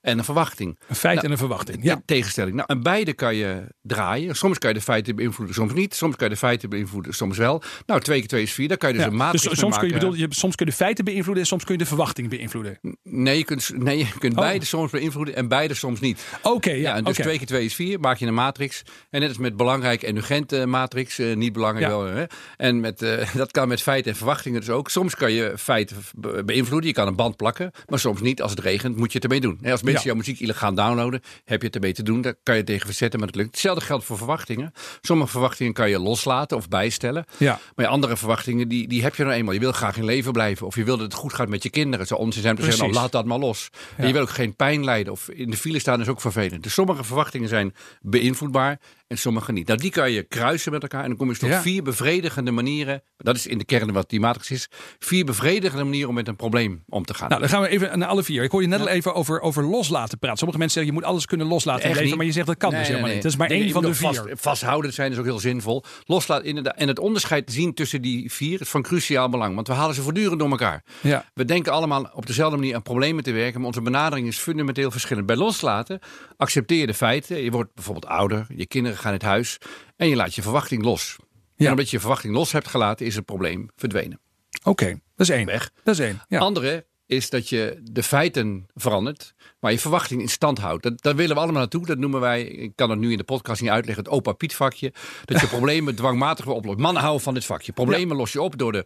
en 0.00 0.18
een 0.18 0.24
verwachting. 0.24 0.78
Een 0.88 0.94
feit 0.96 1.14
Nou, 1.14 1.26
en 1.26 1.32
een 1.32 1.38
verwachting. 1.38 1.78
Ja. 1.82 2.02
Tegenstelling. 2.04 2.56
Nou, 2.56 2.68
en 2.68 2.82
beide 2.82 3.12
kan 3.12 3.34
je 3.34 3.62
draaien. 3.82 4.36
Soms 4.36 4.58
kan 4.58 4.68
je 4.70 4.74
de 4.76 4.82
feiten 4.82 5.16
beïnvloeden, 5.16 5.54
soms 5.54 5.72
niet. 5.72 5.94
Soms 5.94 6.16
kan 6.16 6.28
je 6.28 6.32
de 6.32 6.38
feiten 6.38 6.68
beïnvloeden, 6.70 7.14
soms 7.14 7.38
wel. 7.38 7.62
Nou, 7.86 8.00
twee 8.00 8.18
keer 8.18 8.28
twee 8.28 8.42
is 8.42 8.52
vier. 8.52 8.68
Daar 8.68 8.76
kan 8.76 8.88
je 8.88 8.94
dus 8.94 9.04
Ja. 9.04 9.10
een 9.10 9.16
matrix 9.16 9.44
Dus 9.48 9.58
soms 9.58 9.78
kun, 9.78 9.86
je, 9.86 9.92
maken. 9.92 10.08
bedoel, 10.08 10.26
je, 10.28 10.34
soms 10.34 10.54
kun 10.54 10.64
je 10.66 10.70
de 10.70 10.76
feiten 10.78 11.04
beïnvloeden 11.04 11.42
en 11.42 11.48
soms 11.48 11.64
kun 11.64 11.72
je 11.72 11.78
de 11.80 11.86
verwachting 11.86 12.28
beïnvloeden. 12.28 12.78
Nee, 13.02 13.38
je 13.38 13.44
kunt, 13.44 13.70
nee, 13.76 13.98
je 13.98 14.06
kunt 14.18 14.32
Oh. 14.32 14.38
beide 14.40 14.64
soms 14.64 14.90
beïnvloeden 14.90 15.36
en 15.36 15.48
beide 15.48 15.74
soms 15.74 16.00
niet. 16.00 16.24
Oké, 16.42 16.70
ja. 16.70 16.76
Ja, 16.76 16.94
en 16.96 17.04
dus 17.04 17.14
twee 17.16 17.38
keer 17.38 17.46
twee 17.46 17.64
is 17.64 17.74
vier. 17.74 18.00
Maak 18.00 18.16
je 18.16 18.26
een 18.26 18.34
matrix. 18.34 18.82
En 19.10 19.20
net 19.20 19.28
als 19.28 19.38
met 19.38 19.56
belangrijk 19.56 20.02
en 20.02 20.16
urgente 20.16 20.66
matrix. 20.66 21.18
eh, 21.18 21.36
niet 21.36 21.52
belangrijk 21.52 21.90
Ja. 21.90 21.98
wel. 21.98 22.06
Hè? 22.06 22.24
En 22.56 22.80
met, 22.80 23.02
eh, 23.02 23.34
dat 23.34 23.50
kan 23.50 23.68
met 23.68 23.82
feiten 23.82 24.10
en 24.10 24.16
verwachtingen 24.16 24.60
dus 24.60 24.70
ook. 24.70 24.90
Soms 24.90 25.14
kan 25.14 25.32
je 25.32 25.52
feiten 25.58 25.96
be- 26.14 26.42
beïnvloeden. 26.44 26.88
Je 26.88 26.94
kan 26.94 27.06
een 27.06 27.16
band 27.16 27.36
plakken. 27.36 27.70
Maar 27.88 27.98
soms 27.98 28.20
niet. 28.20 28.42
Als 28.42 28.50
het 28.50 28.60
regent 28.60 28.96
moet 28.96 29.08
je 29.12 29.14
het 29.14 29.24
ermee 29.24 29.40
doen. 29.40 29.58
Hè, 29.60 29.70
Als 29.72 29.82
mensen 29.92 30.08
Ja. 30.08 30.14
jouw 30.14 30.24
muziek 30.26 30.40
illegaal 30.40 30.74
downloaden. 30.74 31.22
Heb 31.44 31.60
je 31.60 31.66
het 31.66 31.74
ermee 31.74 31.92
te 31.92 32.02
doen. 32.02 32.20
Daar 32.20 32.34
kan 32.42 32.56
je 32.56 32.64
tegen 32.64 32.86
verzetten. 32.86 33.18
Maar 33.18 33.28
dat 33.28 33.36
lukt. 33.36 33.50
Hetzelfde 33.50 33.84
geldt 33.84 34.04
voor 34.04 34.16
verwachtingen. 34.16 34.72
Sommige 35.00 35.30
verwachtingen 35.30 35.72
kan 35.72 35.90
je 35.90 35.98
loslaten 35.98 36.56
of 36.56 36.68
bijstellen. 36.68 37.24
Ja. 37.36 37.58
Maar 37.74 37.86
andere 37.86 38.16
verwachtingen 38.16 38.68
die, 38.68 38.88
die 38.88 39.02
heb 39.02 39.14
je 39.14 39.22
nou 39.22 39.34
eenmaal. 39.34 39.54
Je 39.54 39.60
wil 39.60 39.72
graag 39.72 39.96
in 39.96 40.04
leven 40.04 40.32
blijven. 40.32 40.66
Of 40.66 40.74
je 40.74 40.84
wil 40.84 40.96
dat 40.96 41.06
het 41.06 41.14
goed 41.20 41.32
gaat 41.32 41.48
met 41.48 41.62
je 41.62 41.70
kinderen. 41.70 41.98
Het 41.98 42.08
zou 42.08 42.20
onzin 42.20 42.42
zijn 42.42 42.54
om 42.54 42.60
te 42.60 42.66
zeggen, 42.70 42.84
nou, 42.88 43.00
laat 43.00 43.12
dat 43.12 43.24
maar 43.24 43.38
los. 43.38 43.70
En 43.96 44.06
je 44.06 44.12
wil 44.12 44.22
ook 44.22 44.30
geen 44.30 44.56
pijn 44.56 44.84
lijden. 44.84 45.12
Of 45.12 45.28
in 45.28 45.50
de 45.50 45.56
file 45.56 45.78
staan 45.78 46.00
is 46.00 46.08
ook 46.08 46.20
vervelend. 46.20 46.62
Dus 46.62 46.74
sommige 46.74 47.04
verwachtingen 47.04 47.48
zijn 47.48 47.74
beïnvloedbaar 48.00 48.78
en 49.10 49.18
sommige 49.18 49.52
niet. 49.52 49.66
Nou, 49.66 49.78
die 49.78 49.90
kan 49.90 50.12
je 50.12 50.22
kruisen 50.22 50.72
met 50.72 50.82
elkaar. 50.82 51.02
En 51.02 51.08
dan 51.08 51.16
kom 51.16 51.26
je 51.26 51.32
dus 51.32 51.40
tot 51.42 51.50
Ja. 51.50 51.60
vier 51.60 51.82
bevredigende 51.82 52.50
manieren. 52.50 53.02
Dat 53.16 53.36
is 53.36 53.46
in 53.46 53.58
de 53.58 53.64
kern 53.64 53.92
wat 53.92 54.10
die 54.10 54.20
matrix 54.20 54.50
is. 54.50 54.68
Vier 54.98 55.24
bevredigende 55.24 55.84
manieren 55.84 56.08
om 56.08 56.14
met 56.14 56.28
een 56.28 56.36
probleem 56.36 56.82
om 56.88 57.04
te 57.04 57.14
gaan. 57.14 57.28
Nou, 57.28 57.40
dan 57.40 57.50
gaan 57.50 57.62
we 57.62 57.68
even 57.68 57.98
naar 57.98 58.08
alle 58.08 58.22
vier. 58.22 58.42
Ik 58.42 58.50
hoor 58.50 58.62
je 58.62 58.68
net 58.68 58.80
al 58.80 58.88
even 58.88 59.14
over, 59.14 59.40
over 59.40 59.64
loslaten 59.64 60.18
praten. 60.18 60.38
Sommige 60.38 60.58
mensen 60.58 60.78
zeggen 60.80 60.94
je 60.96 61.00
moet 61.00 61.10
alles 61.12 61.26
kunnen 61.26 61.46
loslaten 61.46 61.84
Echt 61.90 62.00
leven. 62.00 62.16
Maar 62.16 62.26
je 62.26 62.32
zegt 62.32 62.46
dat 62.46 62.56
kan 62.56 62.70
Nee, 62.70 62.78
dus 62.78 62.88
helemaal 62.88 63.06
nee. 63.06 63.14
niet. 63.16 63.24
Dat 63.24 63.32
is 63.32 63.38
maar 63.38 63.50
één 63.50 63.70
van 63.70 63.82
de 63.82 63.94
vier. 63.94 64.14
Vast, 64.14 64.26
vasthouden 64.34 64.92
zijn 64.92 65.12
is 65.12 65.18
ook 65.18 65.24
heel 65.24 65.38
zinvol. 65.38 65.84
Loslaten 66.04 66.46
inderdaad. 66.46 66.76
En 66.76 66.88
het 66.88 66.98
onderscheid 66.98 67.52
zien 67.52 67.74
tussen 67.74 68.02
die 68.02 68.32
vier 68.32 68.60
is 68.60 68.68
van 68.68 68.82
cruciaal 68.82 69.28
belang. 69.28 69.54
Want 69.54 69.66
we 69.66 69.72
halen 69.74 69.94
ze 69.94 70.02
voortdurend 70.02 70.38
door 70.38 70.50
elkaar. 70.50 70.84
Ja. 71.00 71.24
We 71.34 71.44
denken 71.44 71.72
allemaal 71.72 72.10
op 72.14 72.26
dezelfde 72.26 72.56
manier 72.56 72.74
aan 72.74 72.82
problemen 72.82 73.24
te 73.24 73.32
werken. 73.32 73.58
Maar 73.58 73.66
onze 73.68 73.82
benadering 73.82 74.26
is 74.26 74.38
fundamenteel 74.38 74.90
verschillend. 74.90 75.26
Bij 75.26 75.36
loslaten 75.36 75.98
accepteer 76.36 76.78
je 76.80 76.86
de 76.86 76.94
feiten. 76.94 77.42
Je 77.42 77.50
wordt 77.50 77.74
bijvoorbeeld 77.74 78.06
ouder. 78.06 78.46
Je 78.56 78.66
kinderen 78.66 78.98
gaan 79.00 79.12
uit 79.12 79.22
huis. 79.22 79.58
En 79.96 80.08
je 80.08 80.16
laat 80.16 80.34
je 80.34 80.42
verwachting 80.42 80.82
los. 80.82 81.16
Ja. 81.56 81.64
En 81.64 81.70
omdat 81.70 81.90
je 81.90 81.96
je 81.96 82.00
verwachting 82.00 82.34
los 82.34 82.52
hebt 82.52 82.68
gelaten, 82.68 83.06
is 83.06 83.14
het 83.14 83.24
probleem 83.24 83.68
verdwenen. 83.76 84.20
Oké, 84.62 84.86
dat 84.86 85.28
is 85.28 85.28
één. 85.28 85.46
Weg. 85.46 85.70
Dat 85.82 85.94
is 85.94 86.00
één. 86.00 86.20
Ja. 86.28 86.38
Andere 86.38 86.86
is 87.10 87.30
dat 87.30 87.48
je 87.48 87.80
de 87.82 88.02
feiten 88.02 88.66
verandert, 88.74 89.34
maar 89.60 89.72
je 89.72 89.78
verwachting 89.78 90.20
in 90.20 90.28
stand 90.28 90.58
houdt. 90.58 90.82
Dat, 90.82 91.02
daar 91.02 91.16
willen 91.16 91.34
we 91.34 91.40
allemaal 91.42 91.60
naartoe. 91.60 91.86
Dat 91.86 91.98
noemen 91.98 92.20
wij, 92.20 92.42
ik 92.42 92.72
kan 92.74 92.90
het 92.90 92.98
nu 92.98 93.10
in 93.10 93.16
de 93.16 93.24
podcast 93.24 93.60
niet 93.62 93.70
uitleggen, 93.70 94.04
het 94.04 94.12
opa 94.12 94.32
Piet 94.32 94.54
vakje. 94.54 94.92
Dat 95.24 95.40
je 95.40 95.46
problemen 95.56 95.94
dwangmatig 95.94 96.44
wil 96.44 96.54
oplossen. 96.54 96.82
Mannen 96.82 97.02
houden 97.02 97.22
van 97.22 97.34
dit 97.34 97.44
vakje. 97.44 97.72
Problemen 97.72 98.16
los 98.16 98.32
je 98.32 98.42
op 98.42 98.58
door 98.58 98.72
de 98.72 98.84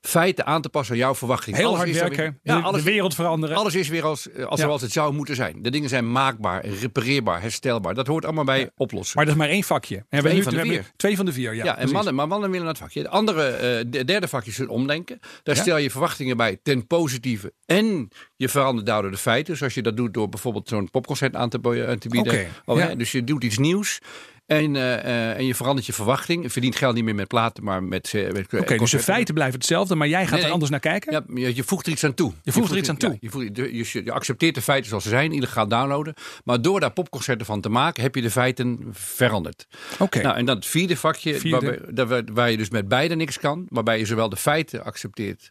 feiten 0.00 0.46
aan 0.46 0.62
te 0.62 0.68
passen 0.68 0.94
aan 0.94 1.00
jouw 1.00 1.14
verwachting. 1.14 1.56
Heel 1.56 1.66
Alles 1.66 1.78
hard 1.78 1.90
werken. 1.92 2.16
weer- 2.16 2.38
ja, 2.42 2.56
de, 2.60 2.62
alles, 2.66 2.82
de 2.84 2.90
wereld 2.90 3.14
veranderen. 3.14 3.56
alles 3.56 3.74
is 3.74 3.88
weer 3.88 4.04
als, 4.04 4.28
als 4.46 4.60
Ja. 4.60 4.66
zoals 4.66 4.82
het 4.82 4.92
zou 4.92 5.12
moeten 5.12 5.34
zijn. 5.34 5.62
De 5.62 5.70
dingen 5.70 5.88
zijn 5.88 6.12
maakbaar, 6.12 6.66
repareerbaar, 6.66 7.40
herstelbaar. 7.40 7.94
Dat 7.94 8.06
hoort 8.06 8.24
allemaal 8.24 8.44
bij 8.44 8.70
oplossen. 8.76 9.16
Maar 9.16 9.24
dat 9.24 9.34
is 9.34 9.40
maar 9.40 9.48
één 9.50 9.62
vakje. 9.62 9.96
En 9.96 10.02
we 10.02 10.06
hebben 10.10 10.30
Twee 10.32 10.44
nu- 10.44 10.58
van 10.58 10.68
de 10.68 10.74
vier. 10.74 10.92
Twee 10.96 11.16
van 11.16 11.24
de 11.26 11.32
vier, 11.32 11.54
ja. 11.54 11.64
Ja, 11.64 11.70
en 11.70 11.74
precies. 11.76 11.92
mannen, 11.92 12.14
maar 12.14 12.28
mannen 12.28 12.50
willen 12.50 12.66
het 12.66 12.78
vakje. 12.78 13.02
De 13.02 13.08
andere, 13.08 13.46
eh, 13.48 13.84
de 13.86 14.04
derde 14.04 14.28
vakje 14.28 14.50
is 14.50 14.58
het 14.58 14.68
omdenken. 14.68 15.18
Daar 15.42 15.56
stel 15.56 15.76
je 15.76 15.90
verwachtingen 15.90 16.36
bij 16.36 16.58
ten 16.62 16.86
positieve. 16.86 17.52
En 17.66 18.08
je 18.36 18.48
verandert 18.48 18.86
daardoor 18.86 19.10
de 19.10 19.16
feiten. 19.16 19.56
Zoals 19.56 19.74
je 19.74 19.82
dat 19.82 19.96
doet 19.96 20.14
door 20.14 20.28
bijvoorbeeld 20.28 20.68
zo'n 20.68 20.90
popconcert 20.90 21.36
aan 21.36 21.48
te, 21.48 21.60
te 21.98 22.08
bieden. 22.08 22.46
Oh, 22.64 22.78
ja. 22.78 22.94
Dus 22.94 23.12
je 23.12 23.24
doet 23.24 23.44
iets 23.44 23.58
nieuws. 23.58 24.00
En, 24.46 24.76
eh, 24.76 24.94
eh, 24.94 25.36
en 25.36 25.46
je 25.46 25.54
verandert 25.54 25.86
je 25.86 25.92
verwachting. 25.92 26.42
Je 26.42 26.50
verdient 26.50 26.76
geld 26.76 26.94
niet 26.94 27.04
meer 27.04 27.14
met 27.14 27.28
platen, 27.28 27.64
maar 27.64 27.82
met... 27.82 28.14
eh, 28.14 28.30
met 28.32 28.54
Oké, 28.54 28.76
dus 28.76 28.90
de 28.90 28.98
feiten 28.98 29.34
blijven 29.34 29.58
hetzelfde, 29.58 29.94
maar 29.94 30.08
jij 30.08 30.26
gaat 30.26 30.36
Nee, 30.38 30.44
er 30.46 30.50
anders 30.52 30.70
naar 30.70 30.80
kijken? 30.80 31.12
Ja, 31.12 31.22
je, 31.34 31.54
je 31.56 31.62
voegt 31.64 31.86
er 31.86 31.92
iets 31.92 32.04
aan 32.04 32.14
toe. 32.14 32.32
Je 32.42 32.52
voegt 32.52 32.70
er 32.70 32.76
iets 32.76 32.88
aan 32.88 32.96
toe. 32.96 33.10
ja, 33.10 33.16
je, 33.20 33.30
voegt- 33.30 33.92
je, 33.92 34.12
accepteert 34.12 34.54
de 34.54 34.62
feiten 34.62 34.88
zoals 34.88 35.02
ze 35.04 35.08
zijn, 35.08 35.32
illegaal 35.32 35.68
downloaden. 35.68 36.14
Maar 36.44 36.62
door 36.62 36.80
daar 36.80 36.92
popconcerten 36.92 37.46
van 37.46 37.60
te 37.60 37.68
maken, 37.68 38.02
heb 38.02 38.14
je 38.14 38.22
de 38.22 38.30
feiten 38.30 38.78
veranderd. 38.92 39.66
Oké. 39.98 40.22
Nou, 40.22 40.36
en 40.36 40.44
dan 40.44 40.56
het 40.56 40.66
vierde 40.66 40.96
vakje, 40.96 41.34
Vierde. 41.34 41.66
Waarbij, 41.66 41.92
daar- 41.94 42.34
waar 42.34 42.50
je 42.50 42.56
dus 42.56 42.70
met 42.70 42.88
beide 42.88 43.14
niks 43.14 43.38
kan. 43.38 43.66
Waarbij 43.68 43.98
je 43.98 44.06
zowel 44.06 44.28
de 44.28 44.36
feiten 44.36 44.84
accepteert 44.84 45.50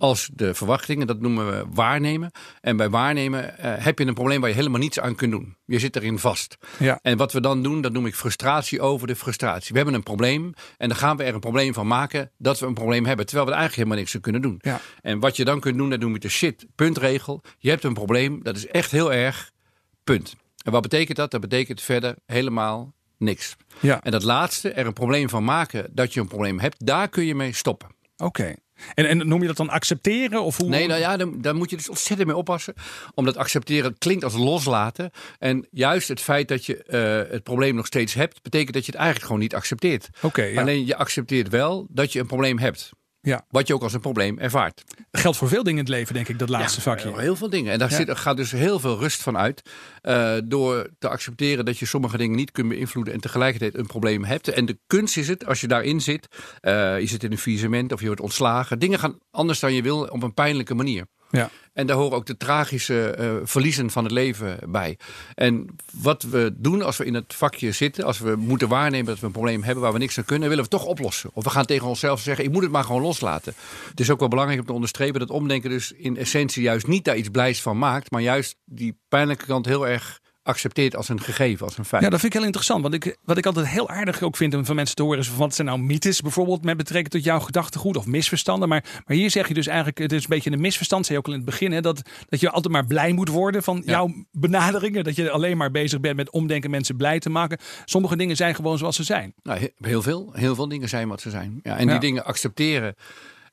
als 0.00 0.30
de 0.34 0.54
verwachtingen. 0.54 1.06
Dat 1.06 1.20
noemen 1.20 1.50
we 1.50 1.64
waarnemen. 1.72 2.30
En 2.60 2.76
bij 2.76 2.90
waarnemen 2.90 3.58
eh, 3.58 3.84
heb 3.84 3.98
je 3.98 4.06
een 4.06 4.14
probleem 4.14 4.40
waar 4.40 4.48
je 4.48 4.56
helemaal 4.56 4.80
niets 4.80 5.00
aan 5.00 5.14
kunt 5.14 5.30
doen. 5.30 5.56
Je 5.64 5.78
zit 5.78 5.96
erin 5.96 6.18
vast. 6.18 6.56
Ja. 6.78 6.98
En 7.02 7.16
wat 7.16 7.32
we 7.32 7.40
dan 7.40 7.62
doen, 7.62 7.80
dat 7.80 7.92
noem 7.92 8.06
ik 8.06 8.14
frustratie 8.14 8.80
over 8.80 9.06
de 9.06 9.16
frustratie. 9.16 9.70
We 9.70 9.76
hebben 9.76 9.94
een 9.94 10.02
probleem 10.02 10.52
en 10.76 10.88
dan 10.88 10.96
gaan 10.96 11.16
we 11.16 11.24
er 11.24 11.34
een 11.34 11.40
probleem 11.40 11.74
van 11.74 11.86
maken 11.86 12.30
dat 12.38 12.58
we 12.58 12.66
een 12.66 12.74
probleem 12.74 13.06
hebben. 13.06 13.26
Terwijl 13.26 13.46
we 13.46 13.52
er 13.52 13.58
eigenlijk 13.58 13.88
helemaal 13.88 14.04
niks 14.04 14.14
aan 14.14 14.32
kunnen 14.32 14.42
doen. 14.42 14.58
Ja. 14.58 14.80
En 15.00 15.20
wat 15.20 15.36
je 15.36 15.44
dan 15.44 15.60
kunt 15.60 15.76
doen, 15.76 15.90
dat 15.90 16.00
noem 16.00 16.14
ik 16.14 16.20
de 16.20 16.28
shit 16.28 16.66
puntregel. 16.74 17.42
Je 17.58 17.70
hebt 17.70 17.84
een 17.84 17.94
probleem, 17.94 18.42
dat 18.42 18.56
is 18.56 18.66
echt 18.66 18.90
heel 18.90 19.12
erg, 19.12 19.50
punt. 20.04 20.36
En 20.64 20.72
wat 20.72 20.82
betekent 20.82 21.16
dat? 21.16 21.30
Dat 21.30 21.40
betekent 21.40 21.80
verder 21.80 22.14
helemaal 22.26 22.94
niks. 23.18 23.56
Ja. 23.80 24.02
En 24.02 24.10
dat 24.10 24.22
laatste, 24.22 24.70
er 24.70 24.86
een 24.86 24.92
probleem 24.92 25.28
van 25.28 25.44
maken 25.44 25.90
dat 25.92 26.14
je 26.14 26.20
een 26.20 26.28
probleem 26.28 26.60
hebt, 26.60 26.86
daar 26.86 27.08
kun 27.08 27.24
je 27.24 27.34
mee 27.34 27.52
stoppen. 27.52 27.88
Oké. 28.16 28.54
En, 28.94 29.06
en 29.06 29.28
noem 29.28 29.40
je 29.40 29.46
dat 29.46 29.56
dan 29.56 29.70
accepteren? 29.70 30.42
Of 30.42 30.56
hoe? 30.56 30.68
Nee, 30.68 30.86
nou 30.86 31.00
ja, 31.00 31.16
dan, 31.16 31.40
daar 31.40 31.54
moet 31.54 31.70
je 31.70 31.76
dus 31.76 31.88
ontzettend 31.88 32.28
mee 32.28 32.36
oppassen. 32.36 32.74
Omdat 33.14 33.36
accepteren 33.36 33.98
klinkt 33.98 34.24
als 34.24 34.34
loslaten. 34.34 35.10
En 35.38 35.66
juist 35.70 36.08
het 36.08 36.20
feit 36.20 36.48
dat 36.48 36.66
je 36.66 36.84
eh, 36.84 37.32
het 37.32 37.42
probleem 37.42 37.74
nog 37.74 37.86
steeds 37.86 38.14
hebt, 38.14 38.42
betekent 38.42 38.74
dat 38.74 38.84
je 38.84 38.90
het 38.90 39.00
eigenlijk 39.00 39.26
gewoon 39.26 39.42
niet 39.42 39.54
accepteert. 39.54 40.08
Oké, 40.20 40.42
ja. 40.42 40.60
Alleen 40.60 40.86
je 40.86 40.96
accepteert 40.96 41.48
wel 41.48 41.86
dat 41.90 42.12
je 42.12 42.20
een 42.20 42.26
probleem 42.26 42.58
hebt. 42.58 42.90
Ja. 43.22 43.44
Wat 43.48 43.66
je 43.66 43.74
ook 43.74 43.82
als 43.82 43.92
een 43.92 44.00
probleem 44.00 44.38
ervaart. 44.38 44.84
Geldt 45.10 45.36
voor 45.36 45.48
veel 45.48 45.62
dingen 45.62 45.78
in 45.78 45.84
het 45.84 45.94
leven, 45.94 46.14
denk 46.14 46.28
ik, 46.28 46.38
dat 46.38 46.48
laatste 46.48 46.76
Ja, 46.76 46.82
vakje. 46.96 47.20
Heel 47.20 47.36
veel 47.36 47.50
dingen. 47.50 47.72
En 47.72 47.78
daar 47.78 47.90
Ja. 47.90 47.96
zit, 47.96 48.16
gaat 48.18 48.36
dus 48.36 48.50
heel 48.50 48.78
veel 48.80 48.98
rust 48.98 49.22
van 49.22 49.36
uit. 49.38 49.62
eh, 50.00 50.36
door 50.44 50.88
te 50.98 51.08
accepteren 51.08 51.64
dat 51.64 51.78
je 51.78 51.86
sommige 51.86 52.16
dingen 52.16 52.36
niet 52.36 52.50
kunt 52.50 52.68
beïnvloeden. 52.68 53.14
en 53.14 53.20
tegelijkertijd 53.20 53.78
een 53.78 53.86
probleem 53.86 54.24
hebt. 54.24 54.48
En 54.48 54.64
de 54.66 54.78
kunst 54.86 55.16
is 55.16 55.28
het, 55.28 55.46
als 55.46 55.60
je 55.60 55.66
daarin 55.68 56.00
zit. 56.00 56.28
eh, 56.60 57.00
je 57.00 57.06
zit 57.06 57.22
in 57.24 57.32
een 57.32 57.38
faillissement 57.38 57.92
of 57.92 58.00
je 58.00 58.06
wordt 58.06 58.20
ontslagen. 58.20 58.78
Dingen 58.78 58.98
gaan 58.98 59.18
anders 59.30 59.60
dan 59.60 59.74
je 59.74 59.82
wil 59.82 60.00
op 60.02 60.22
een 60.22 60.34
pijnlijke 60.34 60.74
manier. 60.74 61.06
Ja. 61.30 61.50
En 61.72 61.86
daar 61.86 61.96
horen 61.96 62.16
ook 62.16 62.26
de 62.26 62.36
tragische 62.36 63.10
eh, 63.10 63.34
verliezen 63.42 63.90
van 63.90 64.04
het 64.04 64.12
leven 64.12 64.58
bij. 64.68 64.98
En 65.34 65.76
wat 65.92 66.22
we 66.22 66.54
doen 66.56 66.82
als 66.82 66.96
we 66.96 67.04
in 67.04 67.14
het 67.14 67.34
vakje 67.34 67.72
zitten, 67.72 68.04
als 68.04 68.18
we 68.18 68.36
moeten 68.36 68.68
waarnemen 68.68 69.06
dat 69.06 69.18
we 69.18 69.26
een 69.26 69.32
probleem 69.32 69.62
hebben 69.62 69.82
waar 69.82 69.92
we 69.92 69.98
niks 69.98 70.18
aan 70.18 70.24
kunnen, 70.24 70.48
willen 70.48 70.64
we 70.64 70.70
toch 70.70 70.84
oplossen. 70.84 71.30
Of 71.32 71.44
we 71.44 71.50
gaan 71.50 71.66
tegen 71.66 71.86
onszelf 71.86 72.20
zeggen: 72.20 72.44
ik 72.44 72.52
moet 72.52 72.62
het 72.62 72.72
maar 72.72 72.84
gewoon 72.84 73.02
loslaten. 73.02 73.54
Het 73.88 74.00
is 74.00 74.10
ook 74.10 74.18
wel 74.18 74.28
belangrijk 74.28 74.60
om 74.60 74.66
te 74.66 74.72
onderstrepen 74.72 75.20
dat 75.20 75.30
omdenken 75.30 75.70
dus 75.70 75.92
in 75.92 76.16
essentie 76.16 76.62
juist 76.62 76.86
niet 76.86 77.04
daar 77.04 77.16
iets 77.16 77.28
blijs 77.28 77.62
van 77.62 77.78
maakt, 77.78 78.10
maar 78.10 78.22
juist 78.22 78.56
die 78.64 78.98
pijnlijke 79.08 79.46
kant 79.46 79.66
heel 79.66 79.88
erg 79.88 80.20
accepteert 80.42 80.96
als 80.96 81.08
een 81.08 81.20
gegeven, 81.20 81.66
als 81.66 81.78
een 81.78 81.84
feit. 81.84 82.02
Ja, 82.02 82.08
dat 82.10 82.20
vind 82.20 82.32
ik 82.32 82.38
heel 82.38 82.46
interessant. 82.46 82.82
Want 82.82 82.94
ik, 82.94 83.16
wat 83.24 83.38
ik 83.38 83.46
altijd 83.46 83.66
heel 83.68 83.88
aardig 83.88 84.22
ook 84.22 84.36
vind 84.36 84.54
om 84.54 84.64
van 84.64 84.74
mensen 84.76 84.96
te 84.96 85.02
horen 85.02 85.18
is 85.18 85.34
wat 85.36 85.54
zijn 85.54 85.66
nou 85.66 85.80
mythes 85.80 86.20
bijvoorbeeld 86.20 86.64
met 86.64 86.76
betrekking 86.76 87.10
tot 87.14 87.24
jouw 87.24 87.40
gedachtegoed 87.40 87.96
of 87.96 88.06
misverstanden. 88.06 88.68
Maar, 88.68 88.84
maar 89.06 89.16
hier 89.16 89.30
zeg 89.30 89.48
je 89.48 89.54
dus 89.54 89.66
eigenlijk, 89.66 89.98
het 89.98 90.12
is 90.12 90.22
een 90.22 90.28
beetje 90.28 90.50
een 90.50 90.60
misverstand, 90.60 91.06
zei 91.06 91.18
je 91.18 91.24
ook 91.24 91.28
al 91.28 91.38
in 91.38 91.44
het 91.46 91.50
begin, 91.50 91.72
hè, 91.72 91.80
dat, 91.80 92.02
dat 92.28 92.40
je 92.40 92.50
altijd 92.50 92.72
maar 92.74 92.86
blij 92.86 93.12
moet 93.12 93.28
worden 93.28 93.62
van 93.62 93.76
Ja. 93.76 93.82
jouw 93.92 94.12
benaderingen. 94.32 95.04
Dat 95.04 95.16
je 95.16 95.30
alleen 95.30 95.56
maar 95.56 95.70
bezig 95.70 96.00
bent 96.00 96.16
met 96.16 96.30
omdenken 96.30 96.70
mensen 96.70 96.96
blij 96.96 97.18
te 97.18 97.30
maken. 97.30 97.58
Sommige 97.84 98.16
dingen 98.16 98.36
zijn 98.36 98.54
gewoon 98.54 98.78
zoals 98.78 98.96
ze 98.96 99.04
zijn. 99.04 99.34
Nou, 99.42 99.58
he- 99.60 99.88
heel 99.88 100.02
veel. 100.02 100.30
Heel 100.32 100.54
veel 100.54 100.68
dingen 100.68 100.88
zijn 100.88 101.08
wat 101.08 101.20
ze 101.20 101.30
zijn. 101.30 101.60
Ja, 101.62 101.76
en 101.76 101.84
Ja. 101.86 101.90
die 101.90 102.00
dingen 102.00 102.24
accepteren 102.24 102.94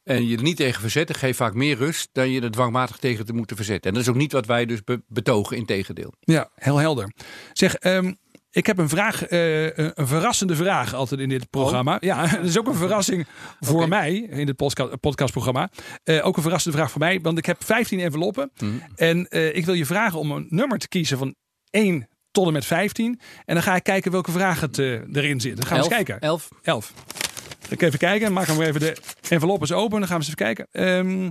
en 0.08 0.28
je 0.28 0.38
er 0.38 0.44
niet 0.44 0.58
tegen 0.58 0.82
verzetten, 0.82 1.16
geeft 1.16 1.38
vaak 1.38 1.54
meer 1.54 1.76
rust 1.78 2.10
dan 2.12 2.30
je 2.32 2.42
er 2.42 2.52
dwangmatig 2.52 2.98
tegen 2.98 3.26
te 3.26 3.34
moeten 3.34 3.56
verzetten. 3.56 3.90
En 3.90 3.94
dat 3.98 4.04
is 4.04 4.10
ook 4.10 4.16
niet 4.18 4.32
wat 4.32 4.46
wij 4.46 4.66
dus 4.66 4.84
be- 4.84 5.02
betogen, 5.08 5.58
in 5.58 5.66
tegendeel. 5.66 6.14
Ja, 6.20 6.50
heel 6.56 6.78
helder. 6.78 7.12
Zeg, 7.54 7.76
ehm, 7.76 8.14
ik 8.52 8.66
heb 8.66 8.78
een 8.78 8.90
vraag, 8.90 9.24
eh, 9.26 9.64
een 9.78 10.08
verrassende 10.08 10.56
vraag 10.56 10.94
altijd 10.94 11.20
in 11.20 11.30
dit 11.30 11.50
programma. 11.50 11.98
Ja, 12.00 12.28
dat 12.36 12.46
is 12.46 12.58
ook 12.60 12.68
een 12.68 12.74
verrassing 12.76 13.28
voor 13.60 13.82
Oh. 13.82 13.88
Mij 13.88 14.16
in 14.16 14.46
dit 14.46 14.56
postka- 14.56 14.96
podcastprogramma. 14.96 15.70
Eh, 16.04 16.26
ook 16.26 16.36
een 16.36 16.42
verrassende 16.44 16.78
vraag 16.78 16.92
voor 16.92 17.00
mij, 17.00 17.20
want 17.22 17.38
ik 17.38 17.46
heb 17.46 17.64
15 17.64 18.00
enveloppen. 18.00 18.52
Mhm. 18.60 18.72
En 18.96 19.28
eh, 19.28 19.56
ik 19.56 19.66
wil 19.66 19.74
je 19.74 19.86
vragen 19.86 20.20
om 20.20 20.32
een 20.32 20.46
nummer 20.50 20.78
te 20.78 20.88
kiezen 20.88 21.18
van 21.18 21.36
1 21.70 22.08
tot 22.32 22.48
en 22.48 22.54
met 22.54 22.66
15. 22.66 23.20
En 23.46 23.54
dan 23.54 23.64
ga 23.64 23.76
ik 23.76 23.84
kijken 23.84 24.12
welke 24.12 24.32
vraag 24.32 24.60
het 24.60 24.78
erin 24.78 25.40
zit. 25.42 25.58
Dan 25.58 25.66
gaan 25.66 25.78
we 25.78 25.84
eens 25.84 25.94
Elf? 25.94 26.04
kijken. 26.06 26.20
Elf. 26.20 26.50
11. 26.62 26.94
Ik 27.70 27.82
even 27.82 28.00
kijken. 28.00 28.34
Maak 28.34 28.48
hem 28.48 28.62
even 28.62 28.80
de 28.80 28.98
envelop 29.30 29.62
eens 29.62 29.72
open. 29.72 30.00
Dan 30.00 30.08
gaan 30.08 30.20
we 30.20 30.26
eens 30.26 30.36
even 30.36 30.56
kijken. 30.56 30.68
Ehm, 30.72 31.30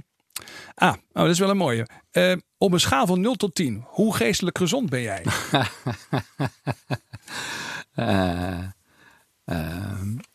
ah, 0.75 0.93
oh, 0.93 1.23
dat 1.23 1.29
is 1.29 1.39
wel 1.39 1.51
een 1.51 1.57
mooie. 1.57 1.87
Eh, 2.11 2.33
op 2.59 2.73
een 2.73 2.81
schaal 2.81 3.07
van 3.07 3.21
0 3.21 3.35
tot 3.35 3.55
10. 3.55 3.85
Hoe 3.87 4.17
geestelijk 4.17 4.59
gezond 4.59 4.91
ben 4.91 5.03
jij? 5.03 5.23
Eh, 7.97 8.46
ehm, 8.46 8.46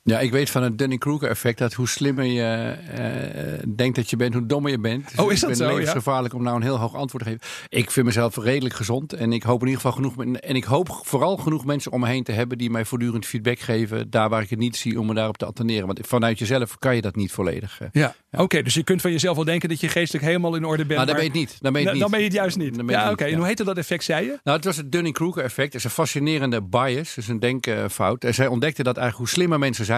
ja, 0.03 0.20
ik 0.20 0.31
weet 0.31 0.50
van 0.50 0.63
het 0.63 0.77
Dunning-Kruger 0.77 1.29
effect 1.29 1.58
dat 1.58 1.74
hoe 1.74 1.88
slimmer 1.88 2.25
je 2.25 2.41
eh, 2.43 3.63
denkt 3.75 3.96
dat 3.96 4.10
je 4.10 4.15
bent, 4.15 4.34
hoe 4.34 4.46
dommer 4.46 4.72
je 4.72 4.79
bent. 4.79 5.10
Dus 5.10 5.20
Oh, 5.20 5.31
is 5.31 5.34
ik 5.34 5.39
dat 5.39 5.50
ben 5.50 5.58
zo, 5.58 5.63
ja? 5.65 5.72
levensgevaarlijk 5.74 6.34
om 6.34 6.43
nou 6.43 6.55
een 6.55 6.62
heel 6.62 6.77
hoog 6.79 6.96
antwoord 6.96 7.24
te 7.24 7.29
geven. 7.29 7.48
Ik 7.70 7.91
vind 7.91 8.05
mezelf 8.05 8.38
redelijk 8.38 8.75
gezond 8.75 9.13
en 9.13 9.34
ik 9.34 9.43
hoop 9.43 9.62
in 9.62 9.67
ieder 9.67 9.81
geval 9.81 9.96
genoeg 9.98 10.25
en 10.36 10.55
ik 10.55 10.63
hoop 10.63 11.00
vooral 11.03 11.38
genoeg 11.38 11.65
mensen 11.65 11.91
om 11.91 12.00
me 12.00 12.08
heen 12.08 12.24
te 12.24 12.31
hebben 12.31 12.58
die 12.58 12.70
mij 12.70 12.86
voortdurend 12.86 13.25
feedback 13.25 13.60
geven, 13.60 14.10
daar 14.10 14.29
waar 14.29 14.41
ik 14.41 14.50
het 14.50 14.60
niet 14.60 14.75
zie, 14.77 15.00
om 15.00 15.05
me 15.08 15.13
daarop 15.13 15.38
te 15.38 15.46
attenderen. 15.46 15.86
Want 15.86 16.00
vanuit 16.08 16.39
jezelf 16.39 16.77
kan 16.77 16.96
je 16.96 17.01
dat 17.01 17.15
niet 17.15 17.31
volledig. 17.31 17.81
eh. 17.81 17.88
Ja, 17.91 18.15
oké. 18.31 18.62
dus 18.62 18.74
je 18.74 18.84
kunt 18.84 19.01
van 19.01 19.12
jezelf 19.12 19.36
wel 19.36 19.46
denken 19.46 19.70
dat 19.70 19.79
je 19.79 19.88
geestelijk 19.88 20.25
helemaal 20.25 20.55
in 20.55 20.65
orde 20.65 20.86
bent. 20.86 20.89
Nou, 20.96 21.05
dan 21.05 21.15
ben 21.15 21.25
maar- 21.25 21.34
je 21.36 21.39
het 21.41 21.51
niet. 21.51 21.62
Dan 21.62 21.74
ben 21.74 21.81
je 21.81 21.88
het 21.88 22.00
Dan 22.00 22.03
niet. 22.08 22.12
ben 22.17 22.20
je 22.20 22.25
het 22.31 22.36
juist 22.36 22.58
niet. 22.58 22.75
Dan 22.75 22.86
ben 22.86 22.96
je 22.96 23.01
Ja, 23.01 23.12
oké. 23.12 23.24
En 23.25 23.38
hoe 23.38 23.46
heette 23.46 23.63
dat 23.63 23.77
effect, 23.77 24.03
zei 24.03 24.25
je? 24.25 24.39
Nou, 24.43 24.58
het 24.58 24.65
was 24.65 24.77
het 24.77 24.91
Dunning-Kruger 24.91 25.43
effect. 25.43 25.67
Het 25.67 25.75
is 25.75 25.84
een 25.84 25.89
fascinerende 25.89 26.62
bias, 26.62 27.13
dus 27.13 27.27
een 27.27 27.39
denkfout. 27.39 28.24
En 28.24 28.34
zij 28.34 28.48
ontdekte 28.48 28.84
dat 28.84 28.98
eigenlijk 28.98 29.27
hoe 29.29 29.38
slimmer 29.39 29.60
mensen 29.60 29.86
zijn, 29.86 29.89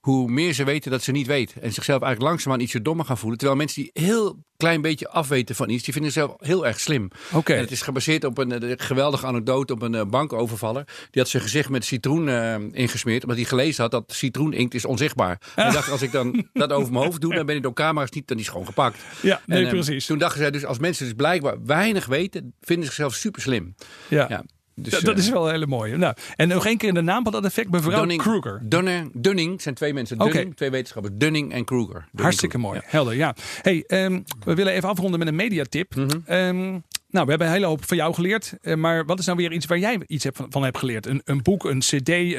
hoe 0.00 0.30
meer 0.30 0.52
ze 0.52 0.64
weten 0.64 0.90
dat 0.90 1.02
ze 1.02 1.12
niet 1.12 1.26
weten. 1.26 1.62
En 1.62 1.72
zichzelf 1.72 2.02
eigenlijk 2.02 2.30
langzaamaan 2.30 2.60
ietsje 2.60 2.82
dommer 2.82 3.06
gaan 3.06 3.18
voelen. 3.18 3.38
Terwijl 3.38 3.58
mensen 3.58 3.82
die 3.82 3.90
heel 4.04 4.44
klein 4.56 4.80
beetje 4.80 5.08
afweten 5.08 5.54
van 5.54 5.68
iets, 5.68 5.84
die 5.84 5.92
vinden 5.92 6.12
zichzelf 6.12 6.36
heel 6.40 6.66
erg 6.66 6.80
slim. 6.80 7.10
Oké. 7.32 7.52
En 7.52 7.60
het 7.60 7.70
is 7.70 7.82
gebaseerd 7.82 8.24
op 8.24 8.38
een 8.38 8.62
eh, 8.62 8.72
geweldige 8.76 9.26
anekdote 9.26 9.72
op 9.72 9.82
een 9.82 9.94
eh, 9.94 10.04
bankovervaller. 10.04 10.84
Die 11.10 11.22
had 11.22 11.30
zijn 11.30 11.42
gezicht 11.42 11.68
met 11.68 11.84
citroen 11.84 12.28
eh, 12.28 12.54
ingesmeerd, 12.72 13.22
omdat 13.22 13.36
hij 13.36 13.46
gelezen 13.46 13.82
had 13.82 13.90
dat 13.90 14.12
citroeninkt 14.12 14.74
is 14.74 14.84
onzichtbaar. 14.84 15.40
En 15.54 15.64
hij 15.64 15.72
dacht, 15.72 15.90
als 15.90 16.02
ik 16.02 16.12
dan 16.12 16.46
dat 16.52 16.72
over 16.72 16.92
mijn 16.92 17.04
hoofd 17.04 17.20
doe, 17.20 17.34
dan 17.34 17.46
ben 17.46 17.56
ik 17.56 17.62
door 17.62 17.72
camera's 17.72 18.10
niet, 18.10 18.28
dan 18.28 18.38
is 18.38 18.48
gewoon 18.48 18.66
gepakt. 18.66 18.98
Ja, 19.22 19.40
nee, 19.46 19.58
En, 19.58 19.64
eh, 19.64 19.70
precies. 19.70 20.06
Toen 20.06 20.18
dachten 20.18 20.40
zij 20.40 20.50
dus, 20.50 20.64
als 20.64 20.78
mensen 20.78 21.04
dus 21.04 21.14
blijkbaar 21.14 21.64
weinig 21.64 22.06
weten, 22.06 22.54
vinden 22.60 22.86
ze 22.86 22.92
zichzelf 22.92 23.14
super 23.14 23.42
slim. 23.42 23.74
Ja. 24.08 24.26
Ja, 24.28 24.44
dus, 24.74 24.92
dat, 24.92 25.02
dat 25.02 25.14
eh, 25.14 25.20
is 25.20 25.30
wel 25.30 25.46
een 25.46 25.52
hele 25.52 25.66
mooie. 25.66 25.96
Nou, 25.96 26.14
en 26.36 26.48
nog 26.48 26.66
één 26.66 26.76
keer 26.76 26.88
in 26.88 26.94
de 26.94 27.00
naam 27.00 27.22
van 27.22 27.32
dat 27.32 27.44
effect, 27.44 27.70
mevrouw 27.70 27.98
Dunning, 27.98 28.20
Kruger. 28.22 28.60
Dunning, 28.62 29.10
Dunning 29.14 29.62
zijn 29.62 29.74
twee 29.74 29.94
mensen. 29.94 30.18
Dunning, 30.18 30.56
twee 30.56 30.70
wetenschappers. 30.70 31.14
Dunning 31.16 31.52
en 31.52 31.64
Kruger. 31.64 31.92
Dunning 31.92 32.20
Hartstikke 32.20 32.58
Kruger, 32.58 32.80
mooi. 32.80 32.86
Helder, 32.90 33.14
ja. 33.14 33.34
Hey, 33.62 33.84
ehm, 33.86 34.20
we 34.44 34.54
willen 34.54 34.72
even 34.72 34.88
afronden 34.88 35.18
met 35.18 35.28
een 35.28 35.36
mediatip. 35.36 35.94
Mhm. 35.94 36.08
Ehm, 36.24 36.78
nou, 37.12 37.24
we 37.24 37.30
hebben 37.30 37.46
een 37.46 37.52
hele 37.52 37.66
hoop 37.66 37.84
van 37.84 37.96
jou 37.96 38.14
geleerd. 38.14 38.52
eh, 38.62 38.74
maar 38.74 39.04
wat 39.04 39.18
is 39.18 39.26
nou 39.26 39.38
weer 39.38 39.52
iets 39.52 39.66
waar 39.66 39.78
jij 39.78 40.00
iets 40.06 40.24
hebt 40.24 40.40
van, 40.48 40.62
hebt 40.64 40.78
geleerd? 40.78 41.06
Een, 41.06 41.22
een 41.24 41.42
boek, 41.42 41.64
een 41.64 41.78
cd, 41.78 42.08
eh, 42.08 42.34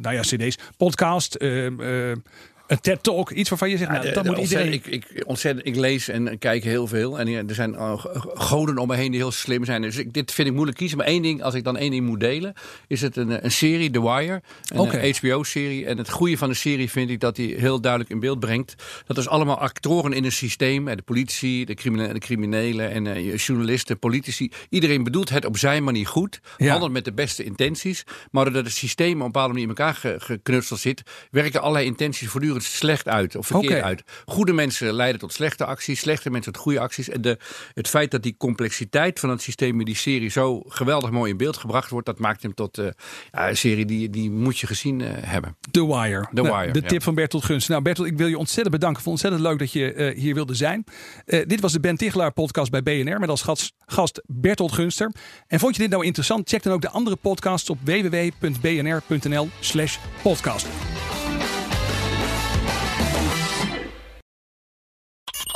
nou 0.00 0.12
ja, 0.12 0.20
cd's, 0.20 0.58
podcast, 0.76 1.34
eh, 1.34 1.66
een 2.66 2.80
TED-talk. 2.80 3.30
Iets 3.30 3.48
waarvan 3.48 3.70
je 3.70 3.76
zegt, 3.76 3.90
nou, 3.90 4.12
dat 4.12 4.24
moet 4.24 4.36
de 4.36 4.42
iedereen... 4.42 4.72
Ik, 4.72 4.86
ik, 4.86 5.06
ontzettend, 5.26 5.66
ik 5.66 5.76
lees 5.76 6.08
en 6.08 6.38
kijk 6.38 6.64
heel 6.64 6.86
veel. 6.86 7.18
En 7.18 7.48
er 7.48 7.54
zijn 7.54 7.72
uh, 7.72 8.04
goden 8.34 8.78
om 8.78 8.88
me 8.88 8.96
heen 8.96 9.10
die 9.10 9.20
heel 9.20 9.30
slim 9.30 9.64
zijn. 9.64 9.82
Dus 9.82 9.96
ik, 9.96 10.12
dit 10.12 10.32
vind 10.32 10.48
ik 10.48 10.54
moeilijk 10.54 10.76
kiezen. 10.78 10.98
Maar 10.98 11.06
één 11.06 11.22
ding, 11.22 11.42
als 11.42 11.54
ik 11.54 11.64
dan 11.64 11.76
één 11.76 11.90
ding 11.90 12.06
moet 12.06 12.20
delen, 12.20 12.54
is 12.88 13.00
het 13.00 13.16
een, 13.16 13.44
een 13.44 13.50
serie, 13.50 13.90
The 13.90 14.02
Wire. 14.02 14.42
Een 14.72 14.78
Oké. 14.78 14.96
eh, 14.96 15.14
HBO-serie. 15.14 15.86
En 15.86 15.98
het 15.98 16.10
goede 16.10 16.36
van 16.36 16.48
de 16.48 16.54
serie 16.54 16.90
vind 16.90 17.10
ik 17.10 17.20
dat 17.20 17.36
hij 17.36 17.46
heel 17.46 17.80
duidelijk 17.80 18.10
in 18.12 18.20
beeld 18.20 18.40
brengt. 18.40 18.74
Dat 19.06 19.18
is 19.18 19.28
allemaal 19.28 19.58
actoren 19.58 20.12
in 20.12 20.24
een 20.24 20.32
systeem. 20.32 20.88
eh, 20.88 20.96
De 20.96 21.02
politie, 21.02 21.66
de 21.66 21.74
criminelen, 21.74 22.14
de 22.14 22.20
criminelen 22.20 22.90
en 22.90 23.06
eh, 23.06 23.36
journalisten, 23.36 23.98
politici. 23.98 24.50
Iedereen 24.68 25.04
bedoelt 25.04 25.28
het 25.28 25.44
op 25.44 25.56
zijn 25.58 25.84
manier 25.84 26.06
goed. 26.06 26.40
Ja. 26.56 26.70
Handelt 26.70 26.92
met 26.92 27.04
de 27.04 27.12
beste 27.12 27.44
intenties. 27.44 28.04
Maar 28.30 28.44
doordat 28.44 28.64
het 28.64 28.74
systeem 28.74 29.14
op 29.14 29.20
een 29.20 29.32
bepaalde 29.32 29.52
manier 29.52 29.62
in 29.68 29.74
elkaar 29.76 29.94
ge- 29.94 30.14
geknutseld 30.18 30.80
zit, 30.80 31.02
werken 31.30 31.60
allerlei 31.60 31.86
intenties 31.86 32.28
voortdurend 32.28 32.53
slecht 32.62 33.08
uit 33.08 33.36
of 33.36 33.46
verkeerd 33.46 33.82
uit. 33.82 34.02
Goede 34.24 34.52
mensen 34.52 34.92
leiden 34.92 35.20
tot 35.20 35.32
slechte 35.32 35.64
acties, 35.64 36.00
slechte 36.00 36.30
mensen 36.30 36.52
tot 36.52 36.62
goede 36.62 36.80
acties. 36.80 37.08
En 37.08 37.20
de, 37.20 37.38
het 37.74 37.88
feit 37.88 38.10
dat 38.10 38.22
die 38.22 38.34
complexiteit 38.38 39.20
van 39.20 39.30
het 39.30 39.42
systeem 39.42 39.78
in 39.78 39.86
die 39.86 39.96
serie 39.96 40.30
zo 40.30 40.62
geweldig 40.68 41.10
mooi 41.10 41.30
in 41.30 41.36
beeld 41.36 41.56
gebracht 41.56 41.90
wordt, 41.90 42.06
dat 42.06 42.18
maakt 42.18 42.42
hem 42.42 42.54
tot 42.54 42.76
ja, 43.32 43.48
een 43.48 43.56
serie 43.56 43.84
die, 43.84 44.10
die 44.10 44.30
moet 44.30 44.58
je 44.58 44.66
gezien 44.66 45.00
eh, 45.00 45.08
hebben. 45.20 45.56
The 45.70 45.86
Wire. 45.86 46.26
The 46.34 46.42
Nou, 46.42 46.58
Wire, 46.58 46.72
de 46.72 46.80
ja. 46.80 46.88
tip 46.88 47.02
van 47.02 47.14
Bertolt 47.14 47.44
Gunst. 47.44 47.68
Nou 47.68 47.82
Bertolt, 47.82 48.08
ik 48.08 48.16
wil 48.16 48.26
je 48.26 48.38
ontzettend 48.38 48.70
bedanken. 48.74 48.98
Ik 48.98 49.04
vond 49.04 49.22
het 49.22 49.30
ontzettend 49.32 49.50
leuk 49.50 49.58
dat 49.58 49.72
je 49.72 49.92
eh, 49.92 50.18
hier 50.22 50.34
wilde 50.34 50.54
zijn. 50.54 50.84
Dit 51.24 51.60
was 51.60 51.72
de 51.72 51.80
Ben 51.80 51.96
Tichelaar 51.96 52.32
podcast 52.32 52.70
bij 52.70 52.82
BNR 52.82 53.18
met 53.20 53.28
als 53.28 53.42
gast, 53.42 53.72
gast 53.86 54.22
Bertolt 54.26 54.72
Gunster. 54.72 55.12
En 55.46 55.58
vond 55.58 55.76
je 55.76 55.82
dit 55.82 55.90
nou 55.90 56.04
interessant? 56.04 56.48
Check 56.48 56.62
dan 56.62 56.72
ook 56.72 56.82
de 56.82 56.90
andere 56.90 57.16
podcasts 57.16 57.70
op 57.70 57.78
www.bnr.nl 57.84 59.48
slash 59.60 59.98
podcast. 60.22 60.93